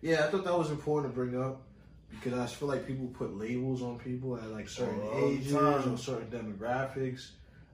[0.00, 1.62] yeah, I thought that was important to bring up
[2.10, 5.96] because I feel like people put labels on people at like certain the ages or
[5.98, 7.30] certain demographics,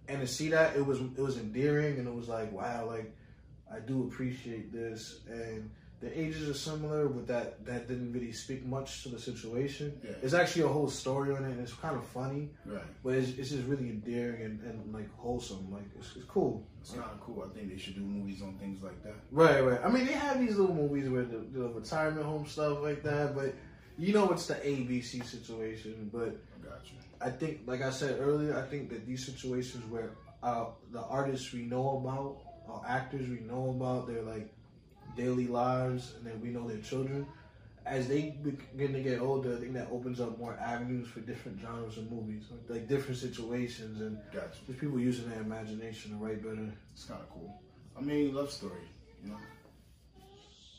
[0.09, 3.15] and to see that it was it was endearing and it was like wow, like
[3.73, 5.71] I do appreciate this and.
[6.01, 9.99] The ages are similar, but that that didn't really speak much to the situation.
[10.05, 10.11] Yeah.
[10.21, 12.83] There's actually a whole story on it, and it's kind of funny, Right.
[13.03, 15.73] but it's, it's just really endearing and, and like wholesome.
[15.73, 16.63] Like it's, it's cool.
[16.83, 17.49] It's kind of cool.
[17.51, 19.15] I think they should do movies on things like that.
[19.31, 19.81] Right, right.
[19.83, 23.35] I mean, they have these little movies where the, the retirement home stuff like that,
[23.35, 23.55] but
[23.97, 26.11] you know it's the ABC situation.
[26.13, 26.99] But I got you.
[27.23, 30.11] I think, like I said earlier, I think that these situations where
[30.43, 32.37] uh, the artists we know about,
[32.87, 34.53] actors we know about, their like
[35.17, 37.27] daily lives, and then we know their children.
[37.87, 41.61] As they begin to get older, I think that opens up more avenues for different
[41.61, 44.67] genres of movies, like, like different situations, and Got you.
[44.67, 46.73] just people using their imagination to write better.
[46.95, 47.61] It's kind of cool.
[47.97, 48.89] I mean, love story.
[49.23, 49.37] You know.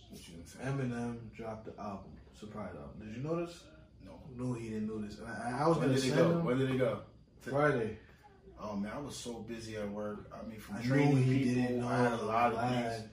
[0.10, 0.60] What you say?
[0.64, 3.08] Eminem dropped the album, surprise album.
[3.08, 3.64] Did you notice?
[4.04, 4.20] No.
[4.36, 5.20] No, he didn't notice.
[5.20, 6.32] And I, I was When gonna did it send go?
[6.40, 7.00] him When did it go?
[7.42, 7.98] Friday.
[8.68, 10.32] Oh man, I was so busy at work.
[10.34, 11.88] I mean, from I training people, didn't know.
[11.88, 13.10] I had a lot of things.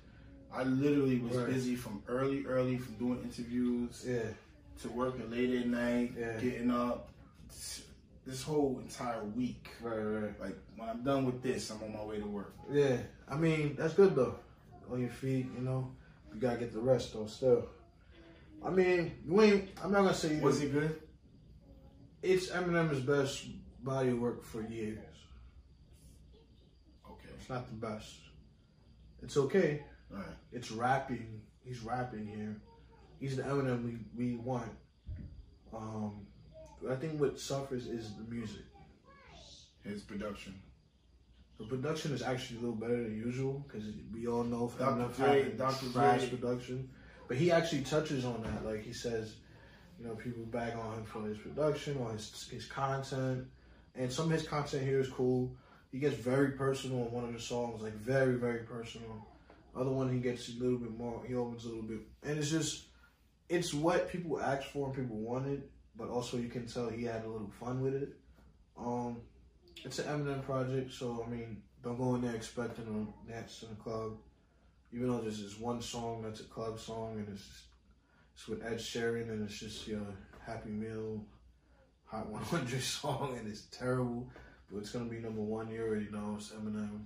[0.53, 1.46] I literally was Right.
[1.46, 4.24] busy from early, early, from doing interviews Yeah,
[4.82, 6.38] to working late at night, Yeah.
[6.40, 7.11] getting up.
[7.48, 7.84] This-
[8.24, 9.68] This whole entire week.
[9.82, 10.40] right, right.
[10.40, 12.55] Like when I'm done with this, I'm on my way to work.
[12.70, 12.98] Yeah,
[13.28, 14.36] I mean that's good though.
[14.90, 15.90] On your feet, you know.
[16.32, 17.26] You gotta get the rest though.
[17.26, 17.68] Still,
[18.64, 19.70] I mean, you ain't.
[19.82, 21.03] I'm not gonna say Was it good?
[22.22, 23.46] it's Eminem's best
[23.82, 25.11] body work for years.
[27.53, 28.16] Not the best.
[29.22, 29.82] It's okay.
[30.09, 30.24] Right.
[30.53, 31.42] It's rapping.
[31.62, 32.57] He's rapping here.
[33.20, 34.70] He's the Eminem we, we want.
[35.74, 36.26] Um,
[36.90, 38.64] I think what suffers is the music.
[39.84, 40.55] His production.
[41.59, 43.84] The production is actually a little better than usual because
[44.14, 45.22] we all know Dr.
[45.22, 45.92] Dre- Dr.
[45.92, 46.28] trash Dre.
[46.30, 46.88] production,
[47.28, 48.64] but he actually touches on that.
[48.64, 49.34] Like he says,
[50.00, 53.46] you know, people bag on him for his production or his his content,
[53.94, 55.55] and some of his content here is cool.
[55.93, 59.26] He gets very personal in one of the songs, like very very personal.
[59.76, 61.22] Other one he gets a little bit more.
[61.26, 62.86] He opens a little bit, and it's just
[63.49, 65.64] it's what people asked for and people wanted,
[65.97, 68.14] but also you can tell he had a little fun with it.
[68.78, 69.18] Um,
[69.84, 72.86] it's an Eminem project, so I mean, don't go in there expecting
[73.28, 74.16] a dance in a club.
[74.93, 77.64] Even though there's this one song that's a club song, and it's just,
[78.34, 80.07] it's with Ed Sheeran, and it's just your
[80.47, 81.24] Happy Meal
[82.07, 84.28] Hot 100 song, and it's terrible,
[84.72, 85.70] but it's gonna be number one.
[85.70, 87.04] You already know it's Eminem.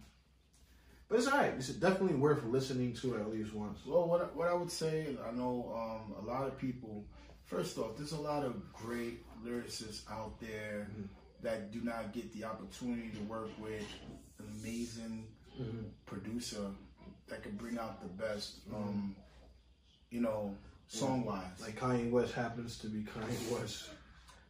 [1.08, 1.54] But it's alright.
[1.54, 3.80] It's definitely worth listening to at least once.
[3.86, 7.04] Well, what I- what I would say, I know um, a lot of people.
[7.44, 11.08] First off, there's a lot of great lyricists out there Mhm.
[11.42, 13.86] that do not get the opportunity to work with
[14.38, 15.28] an amazing
[15.60, 15.90] Mhm.
[16.06, 16.72] producer
[17.28, 19.14] that can bring out the best, um,
[20.10, 20.56] you know,
[20.88, 21.60] song wise.
[21.60, 23.90] Like Kanye West happens to be Kanye West,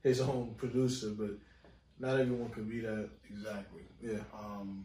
[0.03, 1.33] his own producer, but
[1.99, 3.09] not everyone can be that.
[3.31, 3.83] exactly.
[4.03, 4.19] Yeah.
[4.35, 4.85] Um,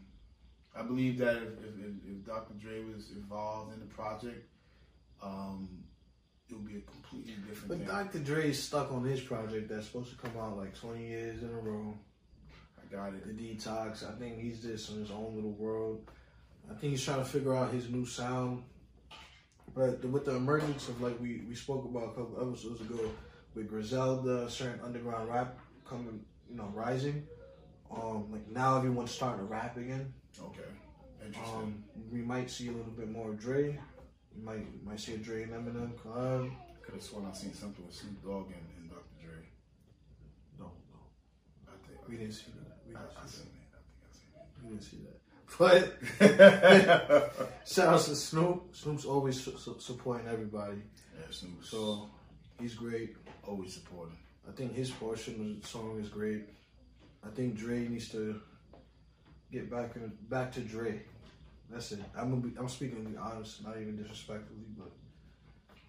[0.74, 2.54] I believe that if, if, if- Dr.
[2.54, 4.48] Dre was involved in the project,
[5.22, 5.68] um,
[6.48, 7.86] it would be a completely different But thing.
[7.86, 8.18] Dr.
[8.20, 11.60] Dre's stuck on his project that's supposed to come out like 20 years in a
[11.60, 11.94] row.
[12.80, 13.26] I got it.
[13.26, 14.08] The Detox.
[14.08, 16.08] I think he's just in his own little world.
[16.70, 18.62] I think he's trying to figure out his new sound.
[19.74, 23.10] But the, with the emergence of like we, we spoke about a couple episodes ago
[23.54, 25.58] with Griselda, certain underground rap
[25.88, 26.20] coming,
[26.52, 27.26] you know, rising.
[27.90, 30.12] Um, like now everyone's starting to rap again.
[30.40, 30.60] Okay.
[31.24, 31.54] Interesting.
[31.54, 33.78] Um, we might see a little bit more of Dre.
[34.36, 36.50] We might might see a Dre and Eminem collab.
[36.82, 39.02] Could have sworn I seen something with Snoop Dogg and, and Dr.
[39.22, 39.34] Dre.
[40.58, 40.98] No, no,
[41.68, 42.78] I think we didn't see that.
[42.86, 43.78] We didn't I see seen that.
[43.78, 44.46] I think I seen it.
[44.62, 45.18] We didn't see that.
[45.58, 47.38] But
[47.68, 48.74] shout out to Snoop.
[48.74, 50.78] Snoop's always su- su- supporting everybody.
[51.18, 51.62] Yeah, Snoop.
[51.62, 52.08] So
[52.58, 53.16] he's great.
[53.46, 54.16] always supporting.
[54.48, 56.44] I think his portion of the song is great.
[57.24, 58.40] I think Dre needs to
[59.52, 61.00] get back in, back to Dre.
[61.70, 62.00] That's it.
[62.16, 64.90] I'm gonna be, I'm speaking to be honest, not even disrespectfully, but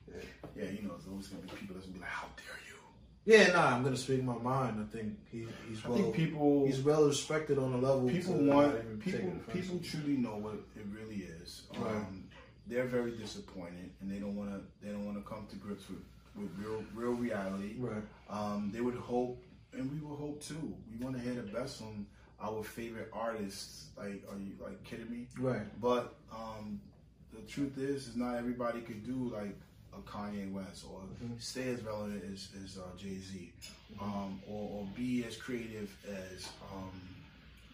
[0.07, 0.21] Yeah,
[0.55, 2.77] Yeah, you know, there's always gonna be people that's gonna be like, "How dare you?"
[3.25, 4.79] yeah, nah, I'm gonna speak my mind.
[4.79, 8.07] I think he, he's I well think people he's well respected on a level.
[8.07, 9.53] people want people take it offensive.
[9.53, 11.63] people truly know what it really is.
[11.75, 12.03] Um, Right.
[12.65, 15.89] They're very disappointed, and they don't want to they don't want to come to grips
[15.89, 15.99] with
[16.35, 17.75] with real real reality.
[17.79, 19.41] right, Um, they would hope,
[19.73, 20.73] and we would hope too.
[20.91, 22.07] We want to hear the best from
[22.41, 23.87] our favorite artists.
[23.97, 25.27] Like, are you like kidding me?
[25.39, 26.79] right, But um,
[27.33, 29.55] the truth is, is not everybody could do like
[29.93, 31.39] a Kanye West or Mhm.
[31.39, 33.53] stay as relevant as, as uh, Jay Z,
[34.01, 36.91] um, or, or be as creative as um,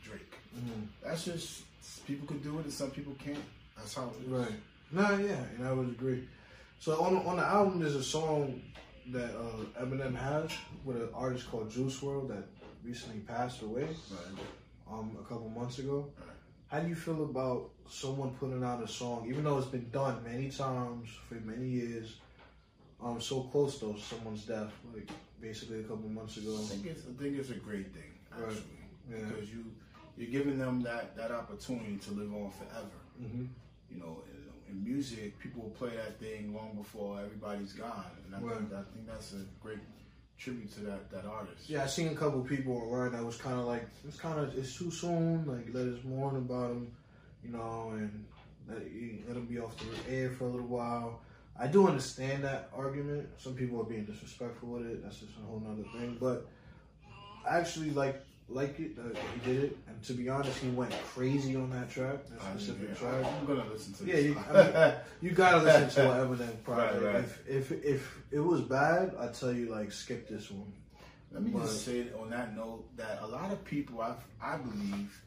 [0.04, 0.34] Drake.
[0.58, 0.88] Mhm.
[1.04, 1.64] That's just
[2.06, 3.38] people could do it, and some people can't.
[3.78, 4.30] That's how it is.
[4.30, 4.52] right.
[4.92, 6.28] Nah, yeah, and I would agree.
[6.80, 8.62] So on on the album, there's a song
[9.12, 10.52] that uh, Eminem has
[10.86, 12.44] with an artist called Juice WRLD that
[12.84, 13.84] recently passed away.
[14.12, 14.44] Right.
[14.92, 16.08] um, a couple months ago.
[16.18, 16.28] Right.
[16.68, 20.24] How do you feel about someone putting out a song, even though it's been done
[20.24, 22.18] many times for many years,
[23.04, 25.10] um, so close though to someone's death, like
[25.42, 26.56] basically a couple months ago?
[26.56, 28.48] I think it's I think it's a great thing Right.
[28.48, 28.80] actually
[29.12, 29.26] Yeah.
[29.28, 29.66] because you
[30.18, 33.00] you're giving them that that opportunity to live on forever.
[33.20, 33.46] hmm
[33.92, 34.22] you know,
[34.70, 38.84] in, music, people will play that thing long before everybody's gone, and I think I
[38.94, 39.80] think that's a great
[40.38, 41.70] tribute to that that artist.
[41.70, 44.58] Yeah, I seen a couple people online that was kind of like, it's kind of
[44.58, 45.46] it's too soon.
[45.46, 46.92] Like let us mourn about him,
[47.44, 48.26] you know, and
[48.68, 48.80] let,
[49.28, 51.22] let him be off the air for a little while.
[51.60, 53.28] I do understand that argument.
[53.38, 55.04] Some people are being disrespectful with it.
[55.04, 56.18] That's just a whole nother thing.
[56.20, 56.48] But
[57.48, 58.92] actually like like it.
[58.98, 62.42] Uh, he did it, and to be honest, he went crazy on that track, that
[62.42, 63.26] I, specific yeah, track.
[63.26, 64.08] I'm gonna listen to it.
[64.08, 64.26] Yeah, this.
[64.26, 67.04] you, I mean, you gotta listen to an Eminem project.
[67.04, 67.24] Right, right.
[67.24, 70.72] If, if if it was bad, I'd tell you like skip this one.
[71.32, 74.58] Let me But- just say on that note that a lot of people, I I
[74.58, 75.22] believe,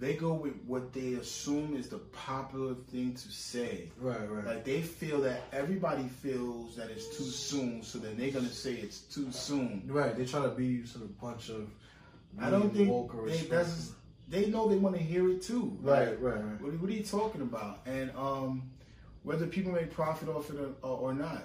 [0.00, 3.90] they go with what they assume is the popular thing to say.
[4.00, 4.46] Right, right.
[4.46, 8.72] Like they feel that everybody feels that it's too soon, so then they're gonna say
[8.74, 9.84] it's too soon.
[9.86, 11.68] Right, they try to be sort of the punch of.
[12.38, 13.58] I don't think woke or they, respectful.
[13.58, 13.92] that's
[14.28, 15.76] they know they want to hear it too.
[15.82, 16.60] right, Like, right, right.
[16.60, 17.80] What, what are you talking about?
[17.86, 18.70] And um,
[19.22, 21.44] whether people make profit off it or, or, or not.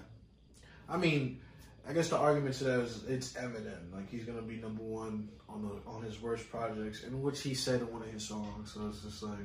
[0.88, 1.42] I mean,
[1.88, 3.94] I guess the argument to that is it's Eminem.
[3.94, 7.54] Like he's gonna be number one on the on his worst projects, in which he
[7.54, 8.74] said in one of his songs.
[8.74, 9.38] So it's just like,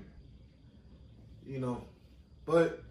[1.47, 1.83] you know,
[2.47, 2.83] but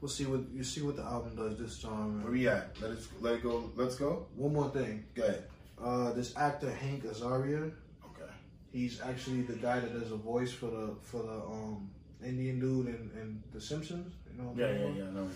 [0.00, 2.22] we'll see what you see what the album does this time.
[2.22, 2.80] Where we at?
[2.80, 3.70] Let us let it go.
[3.76, 4.26] Let's go.
[4.36, 5.44] One more thing, Go ahead.
[5.82, 7.72] Uh, this actor Hank Azaria,
[8.04, 8.30] Okay.
[8.72, 11.90] he's actually the guy that does a voice for the for the um
[12.24, 14.12] Indian dude in, in The Simpsons.
[14.30, 14.52] You know?
[14.56, 15.10] Yeah, yeah, yeah.
[15.10, 15.26] Know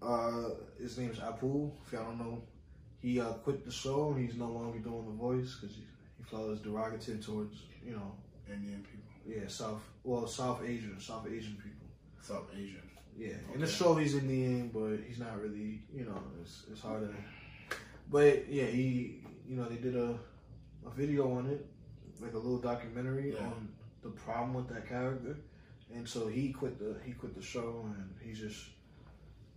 [0.00, 1.70] what Uh, his name's Apu.
[1.86, 2.42] If y'all don't know,
[3.02, 4.12] he uh, quit the show.
[4.12, 5.82] and He's no longer doing the voice because he,
[6.16, 8.12] he felt as derogative towards you know.
[8.52, 11.86] Indian people, yeah South well South Asian South Asian people.
[12.20, 12.82] South Asian.
[13.16, 17.02] Yeah, in the show he's Indian, but he's not really you know it's it's hard
[17.02, 17.14] to.
[18.10, 20.16] But yeah, he you know they did a
[20.86, 21.66] a video on it,
[22.22, 23.46] like a little documentary Yeah.
[23.46, 23.68] on
[24.02, 25.36] the problem with that character,
[25.94, 28.60] and so he quit the he quit the show and he just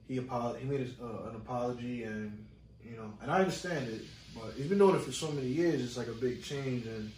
[0.07, 2.45] he apolog- he made his, uh, an apology and
[2.83, 4.01] you know and I understand it,
[4.35, 5.81] but he's been doing it for so many years.
[5.81, 7.11] It's like a big change and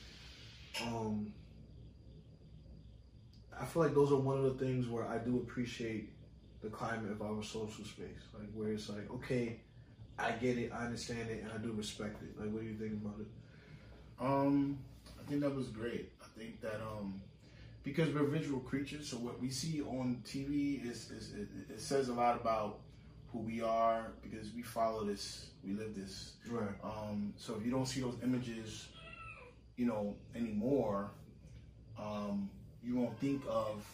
[0.86, 1.32] um.
[3.58, 6.10] I feel like those are one of the things where I do appreciate
[6.62, 8.24] the climate of our social space.
[8.38, 9.62] Like where it's like, okay,
[10.18, 12.40] I get it, I understand it, and I do respect it.
[12.40, 13.28] Like, what do you think about it?
[14.20, 14.78] Um,
[15.20, 16.12] I think that was great.
[16.22, 17.22] I think that um,
[17.84, 22.08] because we're visual creatures, so what we see on TV is, is it, it says
[22.10, 22.80] a lot about
[23.32, 26.34] who we are because we follow this, we live this.
[26.50, 26.70] Right.
[26.84, 28.88] Um, so if you don't see those images,
[29.76, 31.12] you know, anymore,
[32.00, 32.50] um,
[32.82, 33.86] you won't think of.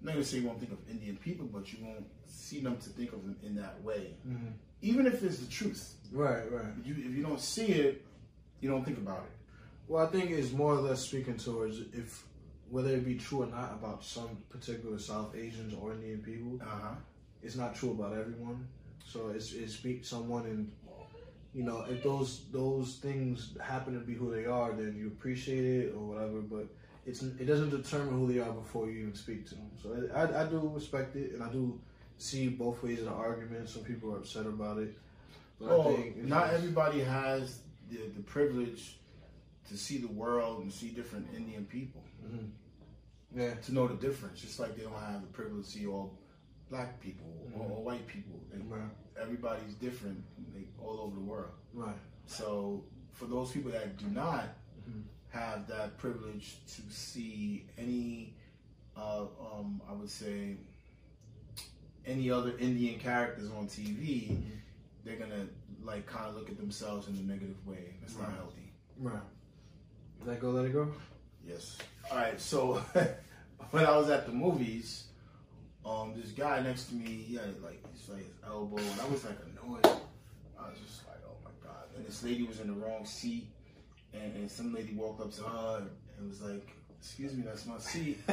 [0.00, 2.76] I'm not gonna say you won't think of Indian people, but you won't see them
[2.76, 4.48] to think of them in that way, Mm-hmm.
[4.84, 5.94] Even if it's the truth.
[6.12, 6.50] Right.
[6.52, 6.66] Right.
[6.80, 8.04] If you if you don't see it,
[8.60, 9.32] you don't think about it.
[9.88, 12.22] Well, I think it's more or less speaking towards if
[12.70, 16.60] whether it be true or not about some particular South Asians or Indian people.
[16.62, 16.94] Uh huh.
[17.42, 18.68] It's not true about everyone.
[19.06, 20.70] So it's it's speak someone and
[21.54, 25.64] you know if those those things happen to be who they are, then you appreciate
[25.64, 26.40] it or whatever.
[26.40, 26.66] But
[27.06, 29.70] it's it doesn't determine who they are before you even speak to them.
[29.82, 31.80] So I, I do respect it and I do
[32.24, 33.68] see both ways of the argument.
[33.68, 34.96] Some people are upset about it.
[35.60, 37.60] But I Well, think not everybody has
[37.90, 38.96] the, the privilege
[39.68, 42.02] to see the world and see different Indian people.
[42.26, 42.50] Mhm.
[43.36, 43.54] Yeah.
[43.54, 44.40] to know the difference.
[44.40, 46.16] Just like they don't have the privilege to see all
[46.70, 48.40] black people or, or white people.
[48.68, 48.80] Right.
[49.20, 51.52] everybody's different like, all over the world.
[51.72, 51.94] Right.
[52.26, 54.48] So for those people that do not
[54.88, 55.02] Mhm.
[55.28, 58.34] have that privilege to see any,
[58.96, 60.56] uh, um, I would say,
[62.06, 64.42] any other Indian characters on TV, Mhm.
[65.04, 65.46] they're gonna
[65.82, 67.94] like kind of look at themselves in a negative way.
[68.00, 68.72] That's not healthy.
[68.98, 69.20] Right.
[70.24, 70.92] Let go, let it go.
[71.46, 71.76] Yes.
[72.10, 72.40] All right.
[72.40, 72.74] So
[73.70, 75.04] when I was at the movies,
[75.84, 79.06] um, this guy next to me, he had like his like his elbow, and I
[79.08, 79.84] was like annoyed.
[79.84, 81.84] I was just like, oh my god.
[81.96, 83.48] And this lady was in the wrong seat,
[84.14, 85.86] and, and some lady walked up to her
[86.18, 88.32] and was like, "Excuse me, that's my seat." I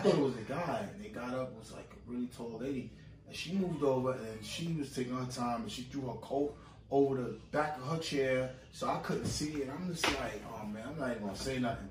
[0.00, 1.52] thought it was a guy, and they got up.
[1.52, 2.90] It was like a really tall lady,
[3.30, 6.52] and she moved over, and she was taking her time, and she threw her coat
[6.90, 9.70] over the back of her chair, so I couldn't see it.
[9.72, 11.88] I'm just like, oh man, I'm not even gonna say nothing.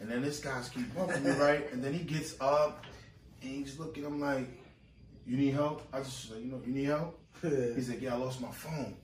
[0.00, 1.70] And then this guy's keep bumping me, right?
[1.74, 2.86] And then he gets up
[3.42, 4.06] and he's looking.
[4.06, 4.48] I'm like,
[5.26, 5.86] you need help?
[5.92, 7.18] I just like, you know, you need help?
[7.42, 8.96] He's like, yeah, I lost my phone.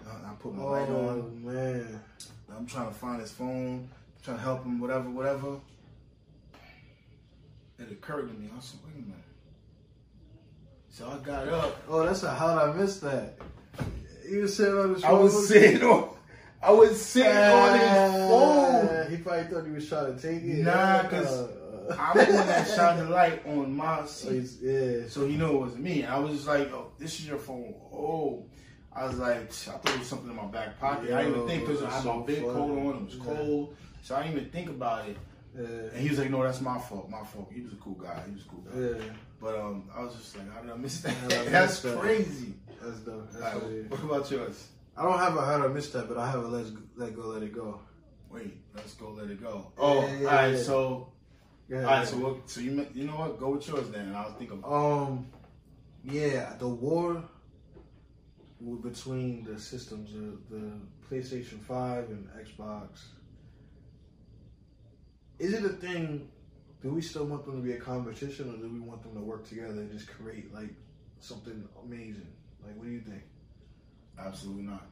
[0.00, 1.44] And I, put my light oh on.
[1.44, 2.00] man.
[2.56, 5.58] I'm trying to find his phone, I'm trying to help him, whatever, whatever.
[7.78, 8.48] It occurred to me.
[8.56, 9.23] I said, wait a minute.
[10.94, 11.82] So I got up.
[11.88, 13.34] Oh, that's a how'd I miss that?
[14.30, 16.10] You was sitting on the I was sitting on.
[16.62, 19.10] I was sitting on his phone.
[19.10, 20.58] He probably thought he was trying to take it.
[20.64, 24.30] Nah, 'cause Uh, I'm the one that shined the light on my oh, seat.
[24.32, 25.08] he's- yeah.
[25.08, 26.04] So he knew it was me.
[26.06, 27.74] I was just like, oh, this is your phone.
[27.92, 28.44] Oh.
[28.96, 31.12] I was like, I thought it was something in my back pocket.
[31.12, 32.94] I didn't even think because I had my so big coat on.
[32.96, 33.24] It was Yeah.
[33.24, 33.76] cold.
[34.04, 35.16] So I didn't even think about it.
[35.58, 35.66] Yeah.
[35.66, 37.10] And he was like, no, that's my fault.
[37.10, 37.50] My fault.
[37.52, 38.22] He was a cool guy.
[38.28, 38.80] He was a cool guy.
[39.04, 39.12] Yeah.
[39.44, 41.14] But um, I was just like, how I miss that?
[41.14, 42.54] How that's crazy.
[42.82, 43.30] That's dope.
[43.30, 44.68] That's right, what about yours?
[44.96, 47.26] I don't have a how'd I miss that, but I have a let's let go,
[47.28, 47.78] let it go.
[48.30, 49.10] Wait, let's go.
[49.10, 49.70] Let it go.
[49.76, 50.54] Oh, Yeah, yeah, all right.
[50.54, 50.62] yeah.
[50.62, 51.12] So,
[51.74, 52.08] all right.
[52.08, 53.38] So, what, so you you know what?
[53.38, 54.64] Go with yours then, and I'll think of.
[54.64, 55.26] Um,
[56.02, 57.22] yeah, the war
[58.82, 60.72] between the systems, the, the
[61.10, 62.88] PlayStation Five and Xbox.
[65.38, 66.30] Is it a thing?
[66.84, 69.20] Do we still want them to be a competition, or do we want them to
[69.20, 70.70] work together and just create like
[71.18, 72.28] something amazing?
[72.62, 73.22] Like, what do you think?
[74.18, 74.86] Absolutely not.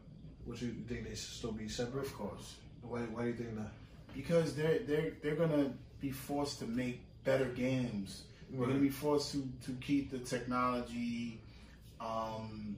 [0.44, 2.06] What you you think they should still be separate?
[2.06, 2.54] Of course.
[2.80, 3.00] Why?
[3.00, 3.70] Why do you think that?
[4.14, 8.24] because they're they're they're gonna be forced to make better games.
[8.50, 11.40] They're gonna be forced to to keep the technology
[12.00, 12.76] um,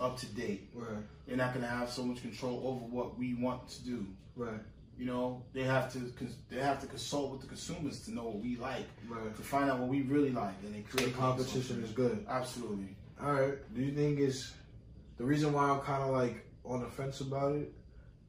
[0.00, 0.70] up to date.
[0.74, 0.88] Right.
[1.26, 4.06] They're not gonna have so much control over what we want to do.
[4.36, 4.60] Right.
[4.98, 5.98] You know, they have to
[6.50, 9.34] they have to consult with the consumers to know what we like, Right.
[9.34, 12.24] to find out what we really like, and they So the create competition is good.
[12.28, 12.94] Absolutely.
[13.20, 13.74] All right.
[13.74, 14.52] Do you think it's
[15.16, 17.72] the reason why I'm kind of like on the fence about it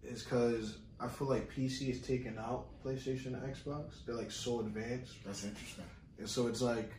[0.03, 4.05] is because I feel like PC is taking out PlayStation and Xbox.
[4.05, 5.85] They're like so advanced, That's interesting.
[6.17, 6.91] and so it's like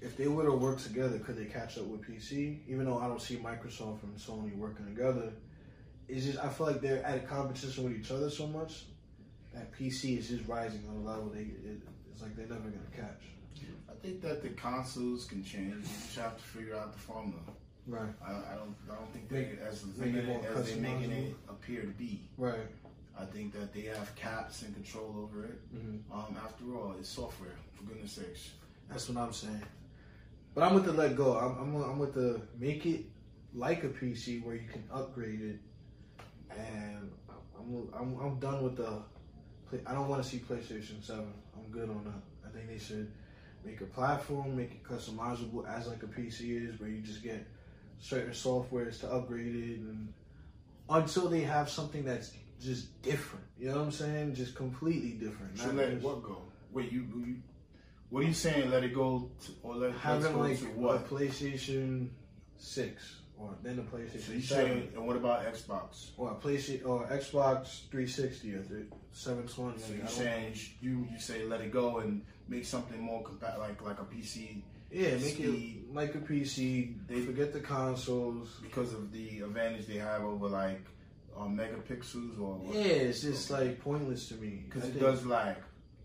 [0.00, 2.58] if they were to work together, could they catch up with PC?
[2.68, 5.32] Even though I don't see Microsoft and Sony working together,
[6.08, 8.84] it's just I feel like they're at a competition with each other so much
[9.52, 11.80] that PC is just rising on a level they it,
[12.12, 13.22] it's like they're never gonna catch.
[13.88, 15.74] I think that the consoles can change.
[15.74, 17.40] You just have to figure out the formula.
[17.86, 18.10] Right.
[18.26, 21.88] I, I don't I don't think they as limited as they're making it appear to
[21.88, 22.20] be.
[22.36, 22.66] Right.
[23.18, 25.60] I think that they have caps and control over it.
[25.72, 27.56] hmm Um, after all, it's software.
[27.74, 28.50] For goodness sakes.
[28.90, 29.62] That's what I'm saying.
[30.54, 31.36] But I'm with the let go.
[31.38, 33.04] I'm I'm, I'm with the make it
[33.54, 35.58] like a PC where you can upgrade it,
[36.56, 37.10] and
[37.58, 39.02] I'm I'm, I'm done with the.
[39.68, 41.32] play- I don't want to see PlayStation Seven.
[41.56, 42.48] I'm good on that.
[42.48, 43.10] I think they should
[43.64, 47.46] make a platform, make it customizable as like a PC is, where you just get
[47.98, 50.12] certain softwares to upgrade it, and
[50.90, 53.44] until they have something that's just different.
[53.58, 54.34] You know what I'm saying?
[54.34, 55.56] Just completely different.
[55.58, 56.42] Not let just- what go?
[56.72, 57.36] Wait, you, you
[58.10, 58.70] what are you saying?
[58.70, 61.08] Let it go to, or let having like to a what?
[61.08, 62.08] PlayStation
[62.58, 64.92] Six or then the PlayStation So you saying?
[64.94, 66.10] And what about Xbox?
[66.16, 69.78] or PlayStation or Xbox 360 or th- 720.
[69.80, 73.82] So you saying you you say let it go and make something more compa- like
[73.82, 75.84] like a PC yeah, make speed.
[75.88, 76.94] it like a PC.
[77.08, 78.48] They- forget the consoles.
[78.62, 80.84] because of the advantage they have over like
[81.36, 82.80] um, megapixels or Yeah,
[83.10, 85.56] it's just like pointless to me because it think- does lag.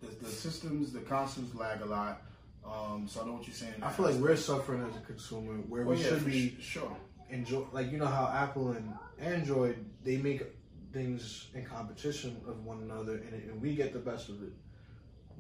[0.01, 2.21] The, the systems, the consoles lag a lot.
[2.65, 3.73] Um, so I know what you're saying.
[3.81, 6.95] I feel like we're suffering as a consumer where Well, we yeah, should be sure.
[7.29, 7.65] Enjoy.
[7.71, 10.43] Like you know how Apple and Android they make
[10.91, 14.53] things in competition of one another, and, and we get the best of it.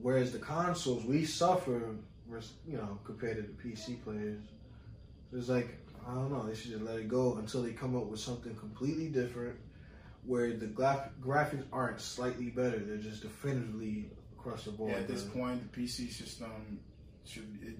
[0.01, 1.95] Whereas the consoles, we suffer,
[2.65, 4.41] you know, compared to the PC players.
[5.33, 5.77] It's like
[6.07, 6.45] I don't know.
[6.47, 9.57] They should just let it go until they come up with something completely different,
[10.25, 12.79] where the graph- graphics aren't slightly better.
[12.79, 14.91] They're just definitively across the board.
[14.91, 16.79] Yeah, at this point, the PC system um,
[17.25, 17.75] should it,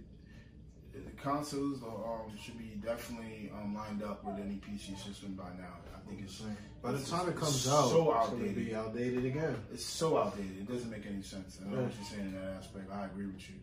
[0.94, 5.50] the consoles are, um, should be definitely um, lined up with any PC system by
[5.60, 5.74] now.
[5.96, 6.42] I think it's
[6.82, 8.56] By the time it comes so out, gonna outdated.
[8.66, 9.56] be outdated again.
[9.72, 10.58] it's so outdated.
[10.62, 11.60] It doesn't make any sense.
[11.64, 11.84] I know Yeah.
[11.84, 12.92] what you're saying in that aspect.
[12.92, 13.56] I agree with you.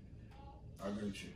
[0.82, 1.30] I agree with you.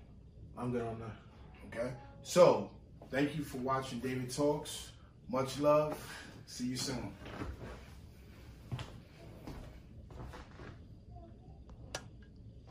[0.57, 1.77] I'm good on that.
[1.79, 1.93] Okay.
[2.23, 2.71] So,
[3.11, 4.91] thank you for watching David Talks.
[5.29, 5.97] Much love.
[6.47, 7.13] See you soon.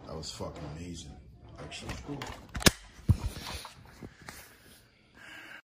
[0.05, 1.11] That was fucking amazing.
[1.59, 1.93] Actually.